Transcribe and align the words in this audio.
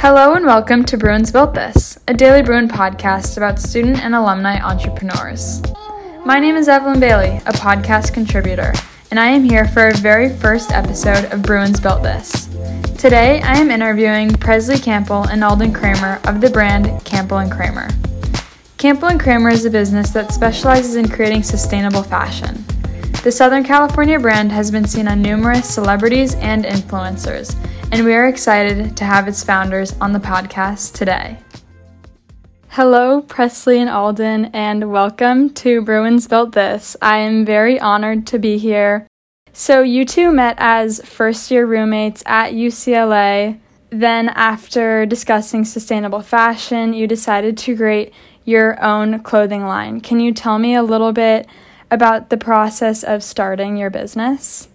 Hello 0.00 0.34
and 0.34 0.46
welcome 0.46 0.84
to 0.84 0.96
Bruins 0.96 1.32
Built 1.32 1.54
This, 1.54 1.98
a 2.06 2.14
daily 2.14 2.40
Bruin 2.40 2.68
podcast 2.68 3.36
about 3.36 3.58
student 3.58 3.98
and 3.98 4.14
alumni 4.14 4.60
entrepreneurs. 4.60 5.60
My 6.24 6.38
name 6.38 6.54
is 6.54 6.68
Evelyn 6.68 7.00
Bailey, 7.00 7.38
a 7.46 7.52
podcast 7.52 8.14
contributor, 8.14 8.72
and 9.10 9.18
I 9.18 9.26
am 9.26 9.42
here 9.42 9.66
for 9.66 9.80
our 9.80 9.94
very 9.94 10.28
first 10.28 10.70
episode 10.70 11.24
of 11.32 11.42
Bruins 11.42 11.80
Built 11.80 12.04
This. 12.04 12.46
Today, 12.96 13.42
I 13.42 13.54
am 13.54 13.72
interviewing 13.72 14.30
Presley 14.30 14.78
Campbell 14.78 15.24
and 15.24 15.42
Alden 15.42 15.72
Kramer 15.72 16.20
of 16.26 16.40
the 16.40 16.48
brand 16.48 17.04
Campbell 17.04 17.38
and 17.38 17.50
Kramer. 17.50 17.88
Campbell 18.76 19.08
and 19.08 19.18
Kramer 19.18 19.50
is 19.50 19.64
a 19.64 19.70
business 19.70 20.10
that 20.10 20.32
specializes 20.32 20.94
in 20.94 21.08
creating 21.08 21.42
sustainable 21.42 22.04
fashion. 22.04 22.64
The 23.24 23.32
Southern 23.32 23.64
California 23.64 24.20
brand 24.20 24.52
has 24.52 24.70
been 24.70 24.86
seen 24.86 25.08
on 25.08 25.20
numerous 25.20 25.68
celebrities 25.68 26.36
and 26.36 26.64
influencers, 26.64 27.56
and 27.90 28.04
we 28.04 28.14
are 28.14 28.26
excited 28.26 28.96
to 28.96 29.04
have 29.04 29.28
its 29.28 29.42
founders 29.42 29.94
on 30.00 30.12
the 30.12 30.18
podcast 30.18 30.94
today. 30.94 31.38
Hello, 32.68 33.22
Presley 33.22 33.80
and 33.80 33.88
Alden, 33.88 34.46
and 34.46 34.92
welcome 34.92 35.50
to 35.54 35.80
Bruins 35.80 36.28
Built 36.28 36.52
This. 36.52 36.96
I 37.00 37.18
am 37.18 37.46
very 37.46 37.80
honored 37.80 38.26
to 38.28 38.38
be 38.38 38.58
here. 38.58 39.06
So, 39.54 39.82
you 39.82 40.04
two 40.04 40.30
met 40.30 40.56
as 40.58 41.00
first 41.04 41.50
year 41.50 41.66
roommates 41.66 42.22
at 42.26 42.52
UCLA. 42.52 43.58
Then, 43.90 44.28
after 44.28 45.06
discussing 45.06 45.64
sustainable 45.64 46.22
fashion, 46.22 46.92
you 46.92 47.06
decided 47.06 47.56
to 47.58 47.76
create 47.76 48.12
your 48.44 48.80
own 48.84 49.20
clothing 49.20 49.64
line. 49.64 50.00
Can 50.00 50.20
you 50.20 50.32
tell 50.32 50.58
me 50.58 50.74
a 50.74 50.82
little 50.82 51.12
bit 51.12 51.46
about 51.90 52.28
the 52.28 52.36
process 52.36 53.02
of 53.02 53.22
starting 53.22 53.78
your 53.78 53.90
business? 53.90 54.68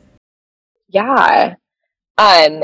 Yeah. 0.89 1.55
Um, 2.17 2.63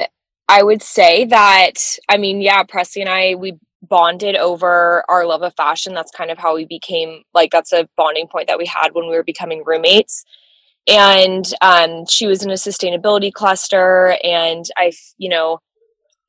I 0.49 0.63
would 0.63 0.81
say 0.83 1.25
that, 1.25 1.75
I 2.09 2.17
mean, 2.17 2.41
yeah, 2.41 2.63
Presley 2.63 3.03
and 3.03 3.09
I, 3.09 3.35
we 3.35 3.59
bonded 3.83 4.35
over 4.35 5.05
our 5.07 5.27
love 5.27 5.43
of 5.43 5.55
fashion. 5.55 5.93
That's 5.93 6.11
kind 6.11 6.31
of 6.31 6.39
how 6.39 6.55
we 6.55 6.65
became, 6.65 7.21
like, 7.35 7.51
that's 7.51 7.71
a 7.71 7.87
bonding 7.95 8.27
point 8.27 8.47
that 8.47 8.57
we 8.57 8.65
had 8.65 8.89
when 8.93 9.07
we 9.07 9.15
were 9.15 9.23
becoming 9.23 9.63
roommates. 9.65 10.25
And 10.87 11.45
um, 11.61 12.07
she 12.07 12.25
was 12.25 12.43
in 12.43 12.49
a 12.49 12.55
sustainability 12.55 13.31
cluster, 13.31 14.17
and 14.23 14.65
I, 14.75 14.91
you 15.19 15.29
know, 15.29 15.59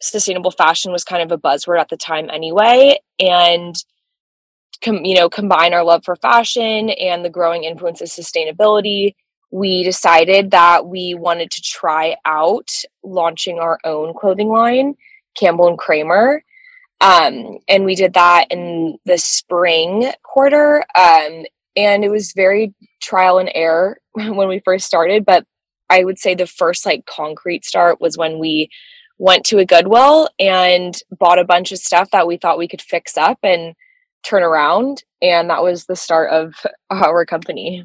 sustainable 0.03 0.51
fashion 0.51 0.93
was 0.93 1.05
kind 1.05 1.23
of 1.23 1.33
a 1.33 1.41
buzzword 1.41 1.81
at 1.81 1.89
the 1.89 1.97
time 1.97 2.29
anyway. 2.31 3.01
And, 3.19 3.75
com- 4.85 5.05
you 5.07 5.15
know, 5.17 5.31
combine 5.31 5.73
our 5.73 5.85
love 5.85 6.05
for 6.05 6.17
fashion 6.17 6.91
and 6.91 7.25
the 7.25 7.31
growing 7.31 7.65
influence 7.65 8.03
of 8.03 8.09
sustainability 8.09 9.15
we 9.51 9.83
decided 9.83 10.53
that 10.53 10.87
we 10.87 11.15
wanted 11.15 11.51
to 11.51 11.63
try 11.63 12.17
out 12.25 12.71
launching 13.03 13.59
our 13.59 13.79
own 13.85 14.15
clothing 14.15 14.49
line, 14.49 14.95
Campbell 15.39 15.69
and 15.69 15.79
Kramer. 15.79 16.45
Um, 17.01 17.59
and 17.69 17.85
we 17.85 17.95
did 17.95 18.15
that 18.15 18.47
in 18.51 18.99
the 19.07 19.19
spring 19.19 20.13
quarter. 20.23 20.85
Um, 20.97 21.45
and 21.77 22.05
it 22.05 22.11
was 22.11 22.33
very 22.33 22.75
trial 23.01 23.39
and 23.39 23.51
error 23.55 23.99
when 24.13 24.49
we 24.49 24.61
first 24.65 24.87
started. 24.87 25.25
But 25.25 25.47
I 25.89 26.05
would 26.05 26.19
say 26.19 26.35
the 26.35 26.47
first 26.47 26.87
like 26.87 27.07
concrete 27.07 27.65
start 27.65 28.01
was 28.01 28.17
when 28.17 28.39
we 28.39 28.71
went 29.19 29.45
to 29.47 29.59
a 29.59 29.67
Goodwill 29.67 30.29
and 30.39 30.97
bought 31.19 31.39
a 31.39 31.45
bunch 31.45 31.73
of 31.73 31.79
stuff 31.79 32.11
that 32.13 32.27
we 32.27 32.37
thought 32.37 32.59
we 32.59 32.69
could 32.69 32.81
fix 32.81 33.17
up 33.17 33.39
and 33.43 33.75
turn 34.23 34.43
around. 34.43 35.03
And 35.21 35.51
that 35.51 35.63
was 35.63 35.87
the 35.87 35.97
start 35.97 36.31
of 36.31 36.55
our 36.91 37.27
company. 37.27 37.85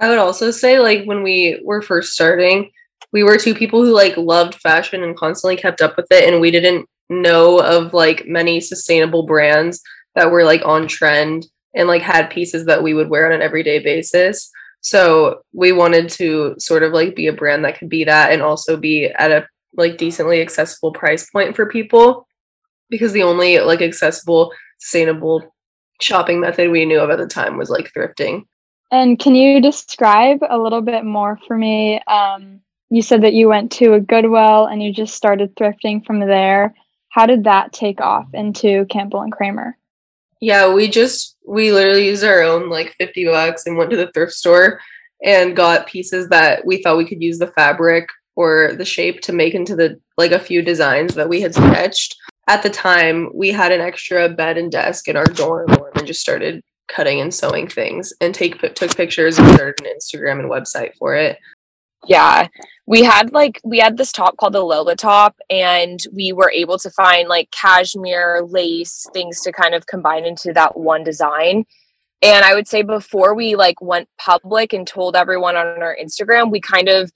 I 0.00 0.08
would 0.08 0.18
also 0.18 0.50
say 0.50 0.80
like 0.80 1.04
when 1.04 1.22
we 1.22 1.60
were 1.64 1.82
first 1.82 2.12
starting, 2.12 2.70
we 3.12 3.22
were 3.22 3.36
two 3.36 3.54
people 3.54 3.84
who 3.84 3.92
like 3.92 4.16
loved 4.16 4.54
fashion 4.56 5.02
and 5.02 5.16
constantly 5.16 5.56
kept 5.56 5.82
up 5.82 5.96
with 5.96 6.06
it 6.10 6.28
and 6.28 6.40
we 6.40 6.50
didn't 6.50 6.88
know 7.10 7.60
of 7.60 7.92
like 7.92 8.26
many 8.26 8.60
sustainable 8.60 9.26
brands 9.26 9.82
that 10.14 10.30
were 10.30 10.44
like 10.44 10.64
on 10.64 10.88
trend 10.88 11.46
and 11.74 11.88
like 11.88 12.02
had 12.02 12.30
pieces 12.30 12.66
that 12.66 12.82
we 12.82 12.94
would 12.94 13.10
wear 13.10 13.26
on 13.26 13.32
an 13.32 13.42
everyday 13.42 13.78
basis. 13.78 14.50
So 14.80 15.42
we 15.52 15.72
wanted 15.72 16.08
to 16.10 16.54
sort 16.58 16.82
of 16.82 16.92
like 16.92 17.14
be 17.14 17.26
a 17.26 17.32
brand 17.32 17.64
that 17.64 17.78
could 17.78 17.88
be 17.88 18.04
that 18.04 18.32
and 18.32 18.42
also 18.42 18.76
be 18.76 19.06
at 19.06 19.30
a 19.30 19.46
like 19.76 19.98
decently 19.98 20.40
accessible 20.40 20.92
price 20.92 21.28
point 21.30 21.54
for 21.54 21.66
people 21.66 22.26
because 22.88 23.12
the 23.12 23.22
only 23.22 23.58
like 23.58 23.82
accessible 23.82 24.52
sustainable 24.78 25.54
shopping 26.00 26.40
method 26.40 26.70
we 26.70 26.86
knew 26.86 26.98
of 26.98 27.10
at 27.10 27.18
the 27.18 27.26
time 27.26 27.58
was 27.58 27.70
like 27.70 27.92
thrifting. 27.92 28.44
And 28.90 29.18
can 29.18 29.34
you 29.34 29.60
describe 29.60 30.40
a 30.48 30.58
little 30.58 30.80
bit 30.80 31.04
more 31.04 31.38
for 31.46 31.56
me? 31.56 32.00
Um, 32.02 32.60
you 32.90 33.02
said 33.02 33.22
that 33.22 33.34
you 33.34 33.48
went 33.48 33.70
to 33.72 33.94
a 33.94 34.00
Goodwill 34.00 34.66
and 34.66 34.82
you 34.82 34.92
just 34.92 35.14
started 35.14 35.54
thrifting 35.54 36.04
from 36.04 36.20
there. 36.20 36.74
How 37.10 37.26
did 37.26 37.44
that 37.44 37.72
take 37.72 38.00
off 38.00 38.26
into 38.34 38.86
Campbell 38.86 39.20
and 39.20 39.32
Kramer? 39.32 39.76
Yeah, 40.40 40.72
we 40.72 40.88
just 40.88 41.36
we 41.46 41.72
literally 41.72 42.06
used 42.06 42.24
our 42.24 42.42
own 42.42 42.68
like 42.68 42.94
50 42.98 43.26
bucks 43.26 43.66
and 43.66 43.76
went 43.76 43.90
to 43.90 43.96
the 43.96 44.10
thrift 44.12 44.32
store 44.32 44.80
and 45.22 45.54
got 45.54 45.86
pieces 45.86 46.28
that 46.28 46.64
we 46.64 46.82
thought 46.82 46.96
we 46.96 47.06
could 47.06 47.22
use 47.22 47.38
the 47.38 47.48
fabric 47.48 48.08
or 48.36 48.72
the 48.76 48.84
shape 48.84 49.20
to 49.20 49.32
make 49.32 49.54
into 49.54 49.76
the 49.76 50.00
like 50.16 50.32
a 50.32 50.38
few 50.38 50.62
designs 50.62 51.14
that 51.14 51.28
we 51.28 51.40
had 51.40 51.54
sketched. 51.54 52.16
At 52.48 52.62
the 52.62 52.70
time, 52.70 53.30
we 53.34 53.50
had 53.50 53.70
an 53.70 53.80
extra 53.80 54.28
bed 54.28 54.56
and 54.56 54.72
desk 54.72 55.06
in 55.08 55.16
our 55.16 55.26
dorm 55.26 55.68
and 55.94 56.06
just 56.06 56.20
started 56.20 56.64
cutting 56.94 57.20
and 57.20 57.32
sewing 57.32 57.68
things 57.68 58.12
and 58.20 58.34
take 58.34 58.60
took 58.74 58.96
pictures 58.96 59.38
and 59.38 59.48
started 59.54 59.84
an 59.84 59.92
Instagram 59.96 60.40
and 60.40 60.50
website 60.50 60.92
for 60.98 61.14
it. 61.14 61.38
Yeah. 62.06 62.48
We 62.86 63.04
had 63.04 63.32
like 63.32 63.60
we 63.62 63.78
had 63.78 63.96
this 63.96 64.12
top 64.12 64.36
called 64.36 64.54
the 64.54 64.60
Lola 64.60 64.96
top 64.96 65.36
and 65.48 66.00
we 66.12 66.32
were 66.32 66.50
able 66.50 66.78
to 66.78 66.90
find 66.90 67.28
like 67.28 67.50
cashmere, 67.50 68.42
lace, 68.48 69.06
things 69.12 69.40
to 69.42 69.52
kind 69.52 69.74
of 69.74 69.86
combine 69.86 70.24
into 70.24 70.52
that 70.54 70.78
one 70.78 71.04
design. 71.04 71.66
And 72.22 72.44
I 72.44 72.54
would 72.54 72.68
say 72.68 72.82
before 72.82 73.34
we 73.34 73.54
like 73.54 73.80
went 73.80 74.08
public 74.18 74.72
and 74.72 74.86
told 74.86 75.16
everyone 75.16 75.56
on 75.56 75.82
our 75.82 75.96
Instagram, 76.02 76.50
we 76.50 76.60
kind 76.60 76.88
of 76.88 77.10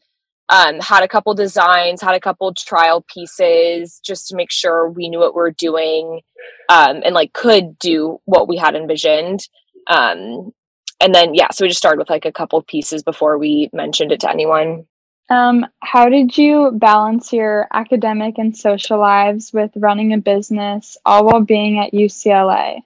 um, 0.49 0.79
had 0.81 1.03
a 1.03 1.09
couple 1.09 1.35
designs, 1.35 2.03
had 2.03 2.15
a 2.15 2.21
couple 2.21 2.53
trial 2.55 3.05
pieces 3.12 4.01
just 4.05 4.29
to 4.29 4.37
make 4.37 4.51
sure 4.51 4.89
we 4.89 5.09
knew 5.09 5.19
what 5.19 5.35
we 5.35 5.43
are 5.43 5.51
doing 5.51 6.21
um, 6.69 7.03
and 7.05 7.15
like 7.15 7.33
could 7.33 7.79
do 7.79 8.21
what 8.25 8.49
we 8.49 8.56
had 8.56 8.75
envisioned. 8.75 9.49
Um, 9.87 10.53
and 11.00 11.15
then 11.15 11.34
yeah, 11.34 11.49
so 11.50 11.65
we 11.65 11.69
just 11.69 11.78
started 11.78 11.99
with 11.99 12.11
like 12.11 12.25
a 12.25 12.33
couple 12.33 12.62
pieces 12.62 13.03
before 13.03 13.39
we 13.39 13.71
mentioned 13.72 14.12
it 14.12 14.21
to 14.21 14.31
anyone. 14.31 14.87
Um, 15.31 15.67
how 15.81 16.09
did 16.09 16.37
you 16.37 16.72
balance 16.75 17.33
your 17.33 17.67
academic 17.72 18.37
and 18.39 18.56
social 18.56 18.99
lives 18.99 19.53
with 19.53 19.71
running 19.77 20.12
a 20.12 20.19
business, 20.19 20.97
all 21.06 21.25
while 21.25 21.41
being 21.41 21.78
at 21.78 21.93
UCLA? 21.93 22.81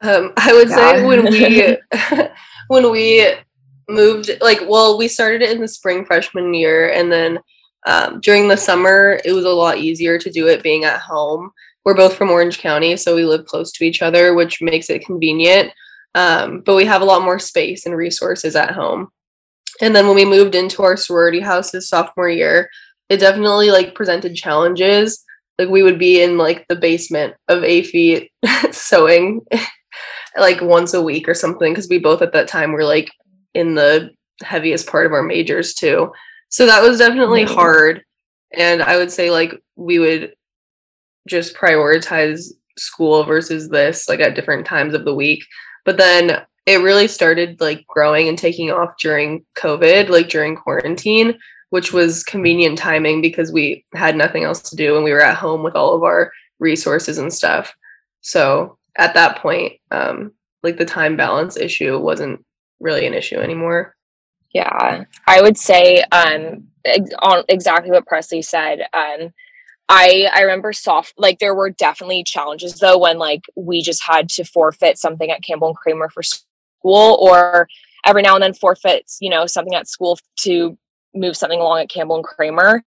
Um, 0.00 0.32
I 0.36 0.52
would 0.52 0.68
say 0.68 1.04
when 1.04 1.24
we 1.24 1.76
when 2.68 2.90
we 2.90 3.34
moved, 3.88 4.30
like, 4.40 4.60
well, 4.66 4.96
we 4.96 5.08
started 5.08 5.42
it 5.42 5.50
in 5.50 5.60
the 5.60 5.68
spring 5.68 6.04
freshman 6.04 6.54
year, 6.54 6.90
and 6.92 7.10
then 7.10 7.38
um, 7.86 8.20
during 8.20 8.48
the 8.48 8.56
summer, 8.56 9.20
it 9.24 9.32
was 9.32 9.44
a 9.44 9.50
lot 9.50 9.78
easier 9.78 10.18
to 10.18 10.30
do 10.30 10.46
it 10.46 10.62
being 10.62 10.84
at 10.84 11.00
home. 11.00 11.50
We're 11.84 11.94
both 11.94 12.14
from 12.16 12.30
Orange 12.30 12.58
County, 12.58 12.96
so 12.96 13.14
we 13.16 13.24
live 13.24 13.44
close 13.46 13.72
to 13.72 13.84
each 13.84 14.02
other, 14.02 14.34
which 14.34 14.62
makes 14.62 14.88
it 14.88 15.04
convenient. 15.04 15.72
Um, 16.14 16.60
but 16.60 16.74
we 16.74 16.84
have 16.84 17.02
a 17.02 17.06
lot 17.06 17.22
more 17.22 17.38
space 17.38 17.86
and 17.86 17.96
resources 17.96 18.54
at 18.54 18.72
home. 18.72 19.08
And 19.80 19.96
then 19.96 20.06
when 20.06 20.16
we 20.16 20.24
moved 20.24 20.54
into 20.54 20.82
our 20.82 20.96
sorority 20.96 21.40
houses 21.40 21.88
sophomore 21.88 22.28
year, 22.28 22.68
it 23.08 23.18
definitely 23.18 23.70
like 23.70 23.94
presented 23.94 24.34
challenges. 24.34 25.24
Like 25.58 25.68
we 25.68 25.82
would 25.82 25.98
be 25.98 26.22
in 26.22 26.38
like 26.38 26.66
the 26.68 26.76
basement 26.76 27.34
of 27.48 27.62
AFE 27.62 28.28
sewing 28.70 29.40
like 30.36 30.60
once 30.60 30.94
a 30.94 31.02
week 31.02 31.28
or 31.28 31.34
something 31.34 31.72
because 31.72 31.88
we 31.88 31.98
both 31.98 32.22
at 32.22 32.32
that 32.32 32.48
time 32.48 32.72
were 32.72 32.84
like 32.84 33.10
in 33.54 33.74
the 33.74 34.10
heaviest 34.42 34.86
part 34.86 35.06
of 35.06 35.12
our 35.12 35.22
majors 35.22 35.74
too. 35.74 36.12
So 36.48 36.66
that 36.66 36.82
was 36.82 36.98
definitely 36.98 37.44
mm-hmm. 37.44 37.54
hard. 37.54 38.02
And 38.56 38.82
I 38.82 38.96
would 38.96 39.10
say 39.10 39.30
like 39.30 39.54
we 39.76 39.98
would 39.98 40.34
just 41.28 41.54
prioritize 41.54 42.46
school 42.78 43.24
versus 43.24 43.68
this 43.68 44.08
like 44.08 44.20
at 44.20 44.34
different 44.34 44.66
times 44.66 44.94
of 44.94 45.04
the 45.04 45.14
week. 45.14 45.44
But 45.84 45.96
then 45.96 46.42
it 46.66 46.82
really 46.82 47.08
started 47.08 47.60
like 47.60 47.86
growing 47.88 48.28
and 48.28 48.38
taking 48.38 48.70
off 48.70 48.94
during 49.00 49.44
COVID, 49.56 50.08
like 50.08 50.28
during 50.28 50.56
quarantine, 50.56 51.38
which 51.70 51.92
was 51.92 52.22
convenient 52.22 52.78
timing 52.78 53.20
because 53.20 53.52
we 53.52 53.84
had 53.94 54.16
nothing 54.16 54.44
else 54.44 54.62
to 54.70 54.76
do 54.76 54.94
and 54.94 55.04
we 55.04 55.12
were 55.12 55.22
at 55.22 55.36
home 55.36 55.62
with 55.62 55.74
all 55.74 55.94
of 55.94 56.02
our 56.02 56.30
resources 56.60 57.18
and 57.18 57.32
stuff. 57.32 57.74
So 58.20 58.78
at 58.96 59.14
that 59.14 59.38
point, 59.38 59.74
um, 59.90 60.32
like 60.62 60.76
the 60.76 60.84
time 60.84 61.16
balance 61.16 61.56
issue 61.56 61.98
wasn't 61.98 62.44
really 62.78 63.06
an 63.06 63.14
issue 63.14 63.36
anymore. 63.36 63.96
Yeah, 64.54 65.04
I 65.26 65.40
would 65.40 65.56
say 65.56 66.02
um, 66.12 66.68
ex- 66.84 67.10
on 67.20 67.42
exactly 67.48 67.90
what 67.90 68.06
Presley 68.06 68.42
said. 68.42 68.82
Um, 68.92 69.32
I 69.88 70.30
I 70.34 70.42
remember 70.42 70.72
soft 70.72 71.14
like 71.18 71.38
there 71.38 71.54
were 71.54 71.70
definitely 71.70 72.24
challenges 72.24 72.74
though 72.74 72.98
when 72.98 73.18
like 73.18 73.42
we 73.56 73.82
just 73.82 74.02
had 74.02 74.28
to 74.30 74.44
forfeit 74.44 74.98
something 74.98 75.30
at 75.30 75.42
Campbell 75.42 75.68
and 75.68 75.76
Kramer 75.76 76.08
for 76.08 76.22
school 76.22 77.18
or 77.20 77.68
every 78.06 78.22
now 78.22 78.34
and 78.34 78.42
then 78.42 78.54
forfeits 78.54 79.18
you 79.20 79.30
know 79.30 79.46
something 79.46 79.74
at 79.74 79.88
school 79.88 80.18
to 80.38 80.78
move 81.14 81.36
something 81.36 81.60
along 81.60 81.80
at 81.80 81.90
Campbell 81.90 82.16
and 82.16 82.24
Kramer. 82.24 82.82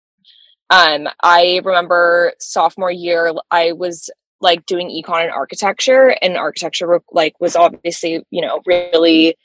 Um, 0.70 1.08
I 1.22 1.60
remember 1.64 2.32
sophomore 2.38 2.92
year, 2.92 3.32
I 3.50 3.72
was 3.72 4.08
like 4.40 4.64
doing 4.66 4.88
econ 4.88 5.22
and 5.22 5.31
architecture, 5.31 6.16
and 6.22 6.37
architecture 6.37 7.00
like 7.12 7.34
was 7.40 7.56
obviously 7.56 8.25
you 8.31 8.40
know 8.42 8.60
really 8.66 9.37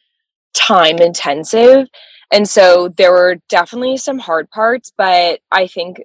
time 0.53 0.97
intensive, 0.97 1.88
and 2.31 2.47
so 2.47 2.89
there 2.89 3.12
were 3.12 3.38
definitely 3.50 3.97
some 3.97 4.19
hard 4.19 4.50
parts. 4.51 4.92
But 4.97 5.39
I 5.51 5.68
think 5.68 6.01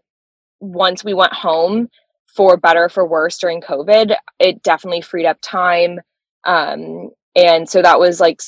once 0.60 1.04
we 1.04 1.14
went 1.14 1.32
home, 1.32 1.88
for 2.34 2.56
better 2.56 2.84
or 2.84 2.88
for 2.88 3.06
worse 3.06 3.38
during 3.38 3.60
COVID, 3.60 4.14
it 4.38 4.62
definitely 4.62 5.00
freed 5.00 5.26
up 5.26 5.38
time. 5.42 6.00
Um, 6.44 7.10
and 7.34 7.68
so 7.68 7.82
that 7.82 7.98
was 7.98 8.20
like 8.20 8.40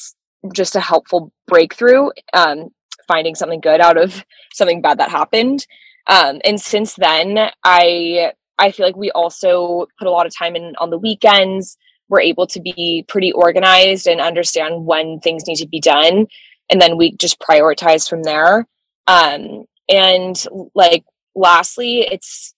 just 0.55 0.77
a 0.77 0.81
helpful 0.81 1.33
breakthrough, 1.47 2.09
um, 2.33 2.69
finding 3.09 3.35
something 3.35 3.61
good 3.61 3.81
out 3.81 3.97
of 3.97 4.25
something 4.53 4.81
bad 4.81 4.99
that 4.99 5.11
happened. 5.11 5.67
Um, 6.07 6.41
and 6.45 6.61
since 6.61 6.95
then, 6.95 7.51
I 7.65 8.33
I 8.59 8.71
feel 8.71 8.87
like 8.87 8.97
we 8.97 9.11
also 9.13 9.87
put 9.99 10.09
a 10.09 10.11
lot 10.11 10.27
of 10.27 10.37
time 10.37 10.57
in 10.57 10.75
on 10.79 10.91
the 10.91 10.99
weekends. 10.99 11.77
We're 12.09 12.21
able 12.21 12.47
to 12.49 12.61
be 12.61 13.05
pretty 13.09 13.33
organized 13.33 14.07
and 14.07 14.21
understand 14.21 14.85
when 14.85 15.21
things 15.21 15.47
need 15.47 15.57
to 15.57 15.69
be 15.69 15.81
done, 15.81 16.27
and 16.71 16.81
then 16.81 16.97
we 16.97 17.17
just 17.17 17.41
prioritize 17.41 18.09
from 18.09 18.25
there. 18.25 18.67
Um, 19.07 19.65
and 19.89 20.45
like 20.75 21.05
lastly, 21.35 22.01
it's 22.01 22.55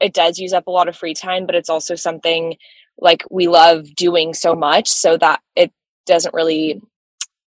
it 0.00 0.12
does 0.12 0.38
use 0.38 0.52
up 0.52 0.66
a 0.66 0.70
lot 0.70 0.88
of 0.88 0.96
free 0.96 1.14
time, 1.14 1.46
but 1.46 1.54
it's 1.54 1.70
also 1.70 1.94
something 1.94 2.56
like 2.98 3.24
we 3.30 3.48
love 3.48 3.94
doing 3.94 4.34
so 4.34 4.54
much 4.54 4.88
so 4.88 5.16
that 5.16 5.40
it 5.56 5.72
doesn't 6.06 6.34
really 6.34 6.80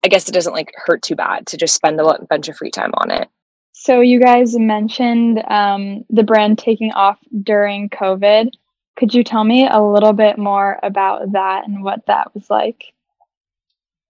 I 0.04 0.08
guess 0.08 0.28
it 0.28 0.32
doesn't 0.32 0.52
like 0.52 0.72
hurt 0.76 1.02
too 1.02 1.16
bad 1.16 1.46
to 1.48 1.56
just 1.56 1.74
spend 1.74 2.00
a 2.00 2.18
bunch 2.30 2.48
of 2.48 2.56
free 2.56 2.70
time 2.70 2.92
on 2.94 3.10
it. 3.10 3.28
So 3.72 4.00
you 4.00 4.20
guys 4.20 4.58
mentioned 4.58 5.42
um, 5.48 6.04
the 6.10 6.22
brand 6.22 6.58
taking 6.58 6.92
off 6.92 7.18
during 7.42 7.90
COVID. 7.90 8.50
Could 8.96 9.14
you 9.14 9.22
tell 9.22 9.44
me 9.44 9.68
a 9.68 9.80
little 9.80 10.12
bit 10.12 10.38
more 10.38 10.78
about 10.82 11.32
that 11.32 11.66
and 11.66 11.82
what 11.82 12.04
that 12.06 12.34
was 12.34 12.50
like? 12.50 12.92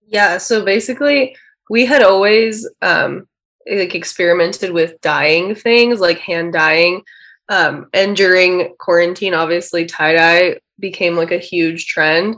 Yeah, 0.06 0.38
so 0.38 0.64
basically, 0.64 1.36
we 1.68 1.84
had 1.84 2.02
always 2.02 2.66
um, 2.80 3.27
like 3.70 3.94
experimented 3.94 4.72
with 4.72 5.00
dyeing 5.00 5.54
things, 5.54 6.00
like 6.00 6.18
hand 6.18 6.52
dyeing. 6.52 7.02
Um, 7.48 7.86
and 7.92 8.16
during 8.16 8.74
quarantine, 8.78 9.34
obviously, 9.34 9.86
tie 9.86 10.14
dye 10.14 10.60
became 10.78 11.16
like 11.16 11.32
a 11.32 11.38
huge 11.38 11.86
trend. 11.86 12.36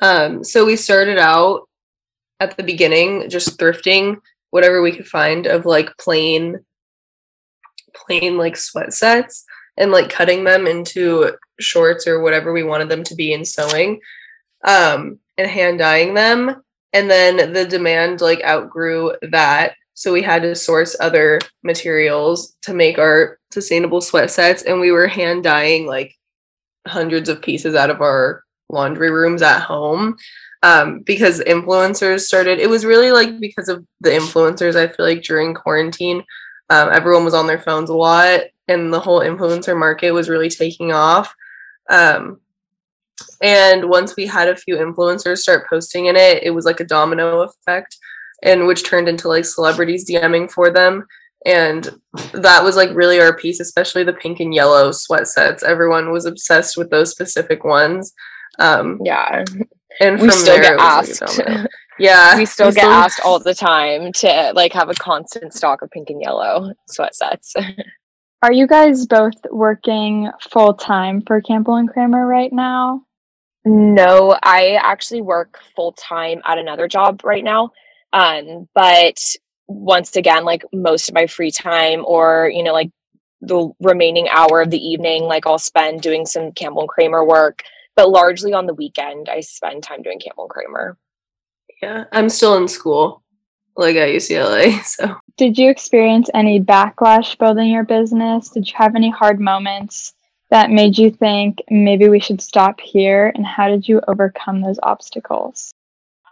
Um, 0.00 0.44
so 0.44 0.64
we 0.64 0.76
started 0.76 1.18
out 1.18 1.68
at 2.40 2.56
the 2.56 2.62
beginning 2.62 3.28
just 3.28 3.58
thrifting 3.58 4.16
whatever 4.50 4.80
we 4.80 4.92
could 4.92 5.06
find 5.06 5.46
of 5.46 5.66
like 5.66 5.96
plain, 5.98 6.64
plain 7.94 8.38
like 8.38 8.56
sweat 8.56 8.92
sets 8.92 9.44
and 9.76 9.90
like 9.90 10.08
cutting 10.08 10.44
them 10.44 10.66
into 10.66 11.32
shorts 11.60 12.06
or 12.06 12.20
whatever 12.20 12.52
we 12.52 12.62
wanted 12.62 12.88
them 12.88 13.02
to 13.04 13.14
be 13.14 13.32
and 13.32 13.46
sewing 13.46 14.00
um, 14.64 15.18
and 15.36 15.50
hand 15.50 15.78
dyeing 15.78 16.14
them. 16.14 16.62
And 16.92 17.10
then 17.10 17.52
the 17.52 17.66
demand 17.66 18.20
like 18.20 18.42
outgrew 18.42 19.12
that 19.30 19.74
so 19.98 20.12
we 20.12 20.22
had 20.22 20.42
to 20.42 20.54
source 20.54 20.94
other 21.00 21.40
materials 21.64 22.54
to 22.62 22.72
make 22.72 22.98
our 22.98 23.40
sustainable 23.50 24.00
sweat 24.00 24.30
sets. 24.30 24.62
And 24.62 24.78
we 24.78 24.92
were 24.92 25.08
hand 25.08 25.42
dyeing 25.42 25.86
like 25.86 26.14
hundreds 26.86 27.28
of 27.28 27.42
pieces 27.42 27.74
out 27.74 27.90
of 27.90 28.00
our 28.00 28.44
laundry 28.68 29.10
rooms 29.10 29.42
at 29.42 29.60
home 29.60 30.16
um, 30.62 31.00
because 31.00 31.40
influencers 31.40 32.20
started. 32.20 32.60
It 32.60 32.70
was 32.70 32.84
really 32.84 33.10
like 33.10 33.40
because 33.40 33.68
of 33.68 33.84
the 34.00 34.10
influencers, 34.10 34.76
I 34.76 34.86
feel 34.86 35.04
like 35.04 35.24
during 35.24 35.52
quarantine, 35.52 36.22
um, 36.70 36.90
everyone 36.92 37.24
was 37.24 37.34
on 37.34 37.48
their 37.48 37.58
phones 37.58 37.90
a 37.90 37.94
lot 37.94 38.42
and 38.68 38.94
the 38.94 39.00
whole 39.00 39.18
influencer 39.18 39.76
market 39.76 40.12
was 40.12 40.28
really 40.28 40.48
taking 40.48 40.92
off. 40.92 41.34
Um, 41.90 42.40
and 43.42 43.90
once 43.90 44.14
we 44.14 44.26
had 44.28 44.48
a 44.48 44.56
few 44.56 44.76
influencers 44.76 45.38
start 45.38 45.68
posting 45.68 46.06
in 46.06 46.14
it, 46.14 46.44
it 46.44 46.50
was 46.50 46.64
like 46.64 46.78
a 46.78 46.84
domino 46.84 47.40
effect 47.40 47.98
and 48.42 48.66
which 48.66 48.84
turned 48.84 49.08
into 49.08 49.28
like 49.28 49.44
celebrities 49.44 50.08
DMing 50.08 50.50
for 50.50 50.70
them. 50.70 51.06
And 51.46 51.88
that 52.32 52.62
was 52.64 52.76
like 52.76 52.90
really 52.94 53.20
our 53.20 53.36
piece, 53.36 53.60
especially 53.60 54.04
the 54.04 54.12
pink 54.12 54.40
and 54.40 54.54
yellow 54.54 54.90
sweat 54.92 55.28
sets. 55.28 55.62
Everyone 55.62 56.12
was 56.12 56.24
obsessed 56.24 56.76
with 56.76 56.90
those 56.90 57.10
specific 57.10 57.64
ones. 57.64 58.12
Um, 58.58 58.98
yeah. 59.04 59.44
And 60.00 60.20
we 60.20 60.30
still 60.30 60.58
there, 60.58 60.76
get 60.76 60.80
asked. 60.80 61.20
Like 61.38 61.66
yeah. 61.98 62.36
We 62.36 62.44
still 62.44 62.68
we 62.68 62.72
get 62.74 62.80
still... 62.82 62.90
asked 62.90 63.20
all 63.24 63.38
the 63.38 63.54
time 63.54 64.12
to 64.14 64.52
like 64.54 64.72
have 64.72 64.90
a 64.90 64.94
constant 64.94 65.54
stock 65.54 65.82
of 65.82 65.90
pink 65.90 66.10
and 66.10 66.20
yellow 66.20 66.72
sweat 66.88 67.14
sets. 67.14 67.54
Are 68.42 68.52
you 68.52 68.68
guys 68.68 69.04
both 69.06 69.34
working 69.50 70.30
full 70.52 70.74
time 70.74 71.22
for 71.26 71.40
Campbell 71.40 71.74
and 71.74 71.88
Kramer 71.88 72.24
right 72.24 72.52
now? 72.52 73.02
No, 73.64 74.38
I 74.44 74.78
actually 74.80 75.22
work 75.22 75.58
full 75.74 75.92
time 75.92 76.40
at 76.46 76.56
another 76.56 76.86
job 76.86 77.22
right 77.24 77.42
now. 77.42 77.72
Um, 78.12 78.68
but 78.74 79.18
once 79.66 80.16
again, 80.16 80.44
like 80.44 80.64
most 80.72 81.08
of 81.08 81.14
my 81.14 81.26
free 81.26 81.50
time 81.50 82.04
or, 82.06 82.50
you 82.52 82.62
know, 82.62 82.72
like 82.72 82.90
the 83.40 83.70
remaining 83.80 84.28
hour 84.28 84.60
of 84.60 84.70
the 84.70 84.84
evening, 84.84 85.24
like 85.24 85.46
I'll 85.46 85.58
spend 85.58 86.00
doing 86.00 86.26
some 86.26 86.52
Campbell 86.52 86.82
and 86.82 86.88
Kramer 86.88 87.24
work, 87.24 87.62
but 87.94 88.10
largely 88.10 88.52
on 88.52 88.66
the 88.66 88.74
weekend, 88.74 89.28
I 89.28 89.40
spend 89.40 89.82
time 89.82 90.02
doing 90.02 90.20
Campbell 90.20 90.44
and 90.44 90.50
Kramer. 90.50 90.96
Yeah, 91.82 92.04
I'm 92.12 92.28
still 92.28 92.56
in 92.56 92.66
school, 92.66 93.22
like 93.76 93.96
at 93.96 94.08
UCLA. 94.08 94.82
So, 94.84 95.14
did 95.36 95.56
you 95.56 95.70
experience 95.70 96.28
any 96.34 96.60
backlash 96.60 97.38
building 97.38 97.70
your 97.70 97.84
business? 97.84 98.48
Did 98.48 98.66
you 98.66 98.74
have 98.76 98.96
any 98.96 99.10
hard 99.10 99.38
moments 99.38 100.14
that 100.50 100.70
made 100.70 100.98
you 100.98 101.10
think 101.10 101.58
maybe 101.70 102.08
we 102.08 102.18
should 102.18 102.40
stop 102.40 102.80
here? 102.80 103.30
And 103.34 103.46
how 103.46 103.68
did 103.68 103.86
you 103.86 104.00
overcome 104.08 104.60
those 104.60 104.80
obstacles? 104.82 105.72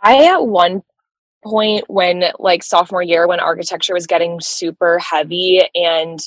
I, 0.03 0.27
at 0.27 0.45
one 0.45 0.83
point 1.47 1.85
when 1.89 2.25
like 2.39 2.63
sophomore 2.63 3.03
year 3.03 3.27
when 3.27 3.41
architecture 3.41 3.95
was 3.95 4.07
getting 4.07 4.41
super 4.41 4.99
heavy 4.99 5.63
and 5.75 6.21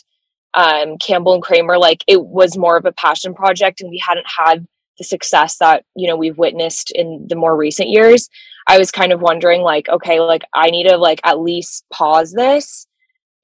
um, 0.56 0.98
Campbell 0.98 1.36
and 1.36 1.44
Kramer 1.44 1.78
like 1.78 2.04
it 2.08 2.26
was 2.26 2.58
more 2.58 2.78
of 2.78 2.86
a 2.86 2.92
passion 2.92 3.34
project 3.34 3.82
and 3.82 3.90
we 3.90 4.02
hadn't 4.06 4.26
had 4.28 4.66
the 4.98 5.04
success 5.04 5.58
that 5.58 5.86
you 5.96 6.08
know 6.08 6.16
we've 6.16 6.38
witnessed 6.38 6.92
in 6.92 7.26
the 7.30 7.36
more 7.36 7.56
recent 7.56 7.90
years 7.90 8.30
I 8.68 8.78
was 8.78 8.92
kind 8.92 9.12
of 9.12 9.22
wondering 9.22 9.62
like 9.62 9.90
okay 9.90 10.20
like 10.20 10.44
I 10.54 10.70
need 10.70 10.88
to 10.88 10.98
like 10.98 11.22
at 11.24 11.40
least 11.40 11.86
pause 11.92 12.34
this 12.34 12.88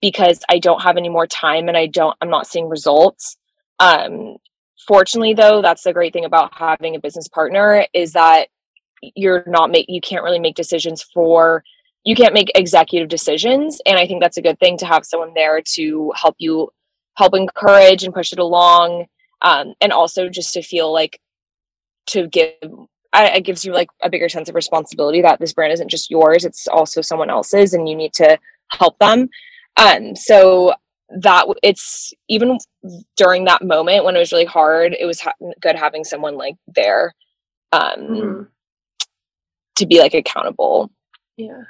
because 0.01 0.39
I 0.49 0.59
don't 0.59 0.81
have 0.81 0.97
any 0.97 1.09
more 1.09 1.27
time 1.27 1.67
and 1.67 1.77
I 1.77 1.87
don't 1.87 2.15
I'm 2.21 2.29
not 2.29 2.47
seeing 2.47 2.69
results. 2.69 3.37
Um 3.79 4.37
fortunately 4.87 5.33
though 5.33 5.61
that's 5.61 5.83
the 5.83 5.93
great 5.93 6.13
thing 6.13 6.25
about 6.25 6.53
having 6.53 6.95
a 6.95 6.99
business 6.99 7.27
partner 7.27 7.85
is 7.93 8.13
that 8.13 8.49
you're 9.15 9.43
not 9.47 9.71
make 9.71 9.85
you 9.89 10.01
can't 10.01 10.23
really 10.23 10.39
make 10.39 10.55
decisions 10.55 11.03
for 11.03 11.63
you 12.05 12.15
can't 12.15 12.35
make 12.35 12.51
executive 12.55 13.09
decisions. 13.09 13.81
And 13.85 13.97
i 13.97 14.07
think 14.07 14.21
that's 14.21 14.37
a 14.37 14.41
good 14.41 14.59
thing 14.59 14.77
to 14.77 14.85
have 14.85 15.05
someone 15.05 15.33
there 15.33 15.61
to 15.73 16.13
help 16.15 16.35
you 16.37 16.69
help 17.15 17.35
encourage 17.35 18.03
and 18.03 18.13
push 18.13 18.31
it 18.31 18.39
along. 18.39 19.05
Um, 19.41 19.73
and 19.81 19.91
also 19.91 20.29
just 20.29 20.53
to 20.53 20.61
feel 20.61 20.91
like 20.93 21.19
to 22.07 22.27
give 22.27 22.53
it 23.17 23.45
gives 23.45 23.63
you 23.63 23.71
like 23.73 23.87
a 24.03 24.09
bigger 24.09 24.27
sense 24.27 24.49
of 24.49 24.55
responsibility 24.55 25.21
that 25.21 25.39
this 25.39 25.53
brand 25.53 25.71
isn't 25.71 25.89
just 25.89 26.11
yours 26.11 26.43
it's 26.43 26.67
also 26.67 26.99
someone 27.01 27.29
else's 27.29 27.73
and 27.73 27.87
you 27.87 27.95
need 27.95 28.13
to 28.13 28.37
help 28.71 28.97
them. 28.99 29.29
Um 29.77 30.15
so 30.15 30.73
that 31.21 31.45
it's 31.63 32.13
even 32.27 32.57
during 33.15 33.45
that 33.45 33.63
moment 33.63 34.03
when 34.03 34.15
it 34.15 34.19
was 34.19 34.31
really 34.31 34.45
hard 34.45 34.95
it 34.99 35.05
was 35.05 35.19
ha- 35.19 35.33
good 35.61 35.75
having 35.75 36.03
someone 36.03 36.37
like 36.37 36.55
there. 36.67 37.13
Um 37.71 37.99
mm-hmm 37.99 38.41
to 39.75 39.85
be 39.85 39.99
like 39.99 40.13
accountable. 40.13 40.91
Yeah. 41.37 41.63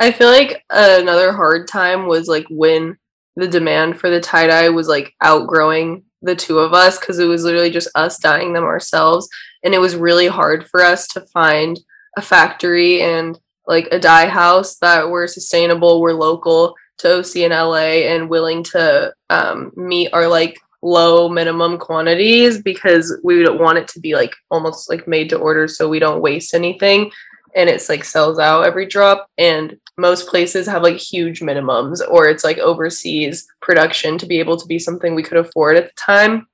I 0.00 0.10
feel 0.10 0.28
like 0.28 0.64
another 0.70 1.32
hard 1.32 1.68
time 1.68 2.06
was 2.06 2.28
like 2.28 2.46
when 2.50 2.96
the 3.36 3.48
demand 3.48 3.98
for 3.98 4.10
the 4.10 4.20
tie 4.20 4.46
dye 4.46 4.68
was 4.68 4.88
like 4.88 5.14
outgrowing 5.20 6.04
the 6.22 6.36
two 6.36 6.58
of 6.58 6.72
us 6.72 6.98
because 6.98 7.18
it 7.18 7.26
was 7.26 7.44
literally 7.44 7.70
just 7.70 7.88
us 7.94 8.18
dyeing 8.18 8.52
them 8.52 8.64
ourselves. 8.64 9.28
And 9.62 9.74
it 9.74 9.78
was 9.78 9.96
really 9.96 10.28
hard 10.28 10.66
for 10.68 10.82
us 10.82 11.06
to 11.08 11.20
find 11.32 11.78
a 12.16 12.22
factory 12.22 13.02
and 13.02 13.38
like 13.66 13.88
a 13.92 13.98
dye 13.98 14.26
house 14.26 14.76
that 14.78 15.08
were 15.08 15.26
sustainable, 15.26 16.00
were 16.00 16.14
local 16.14 16.74
to 16.98 17.18
OC 17.18 17.36
and 17.36 17.52
LA 17.52 18.06
and 18.12 18.28
willing 18.28 18.62
to 18.62 19.12
um, 19.30 19.72
meet 19.76 20.10
our 20.12 20.26
like 20.26 20.58
low 20.82 21.28
minimum 21.28 21.78
quantities 21.78 22.60
because 22.60 23.20
we 23.22 23.42
don't 23.42 23.60
want 23.60 23.78
it 23.78 23.86
to 23.88 24.00
be 24.00 24.14
like 24.14 24.34
almost 24.50 24.90
like 24.90 25.06
made 25.06 25.28
to 25.28 25.38
order 25.38 25.68
so 25.68 25.88
we 25.88 26.00
don't 26.00 26.20
waste 26.20 26.54
anything 26.54 27.10
and 27.54 27.68
it's 27.68 27.88
like 27.88 28.04
sells 28.04 28.38
out 28.38 28.66
every 28.66 28.86
drop 28.86 29.28
and 29.38 29.76
most 29.98 30.28
places 30.28 30.66
have 30.66 30.82
like 30.82 30.96
huge 30.96 31.40
minimums 31.40 32.00
or 32.08 32.26
it's 32.26 32.44
like 32.44 32.58
overseas 32.58 33.46
production 33.60 34.16
to 34.18 34.26
be 34.26 34.38
able 34.38 34.56
to 34.56 34.66
be 34.66 34.78
something 34.78 35.14
we 35.14 35.22
could 35.22 35.38
afford 35.38 35.76
at 35.76 35.84
the 35.84 35.92
time. 35.96 36.46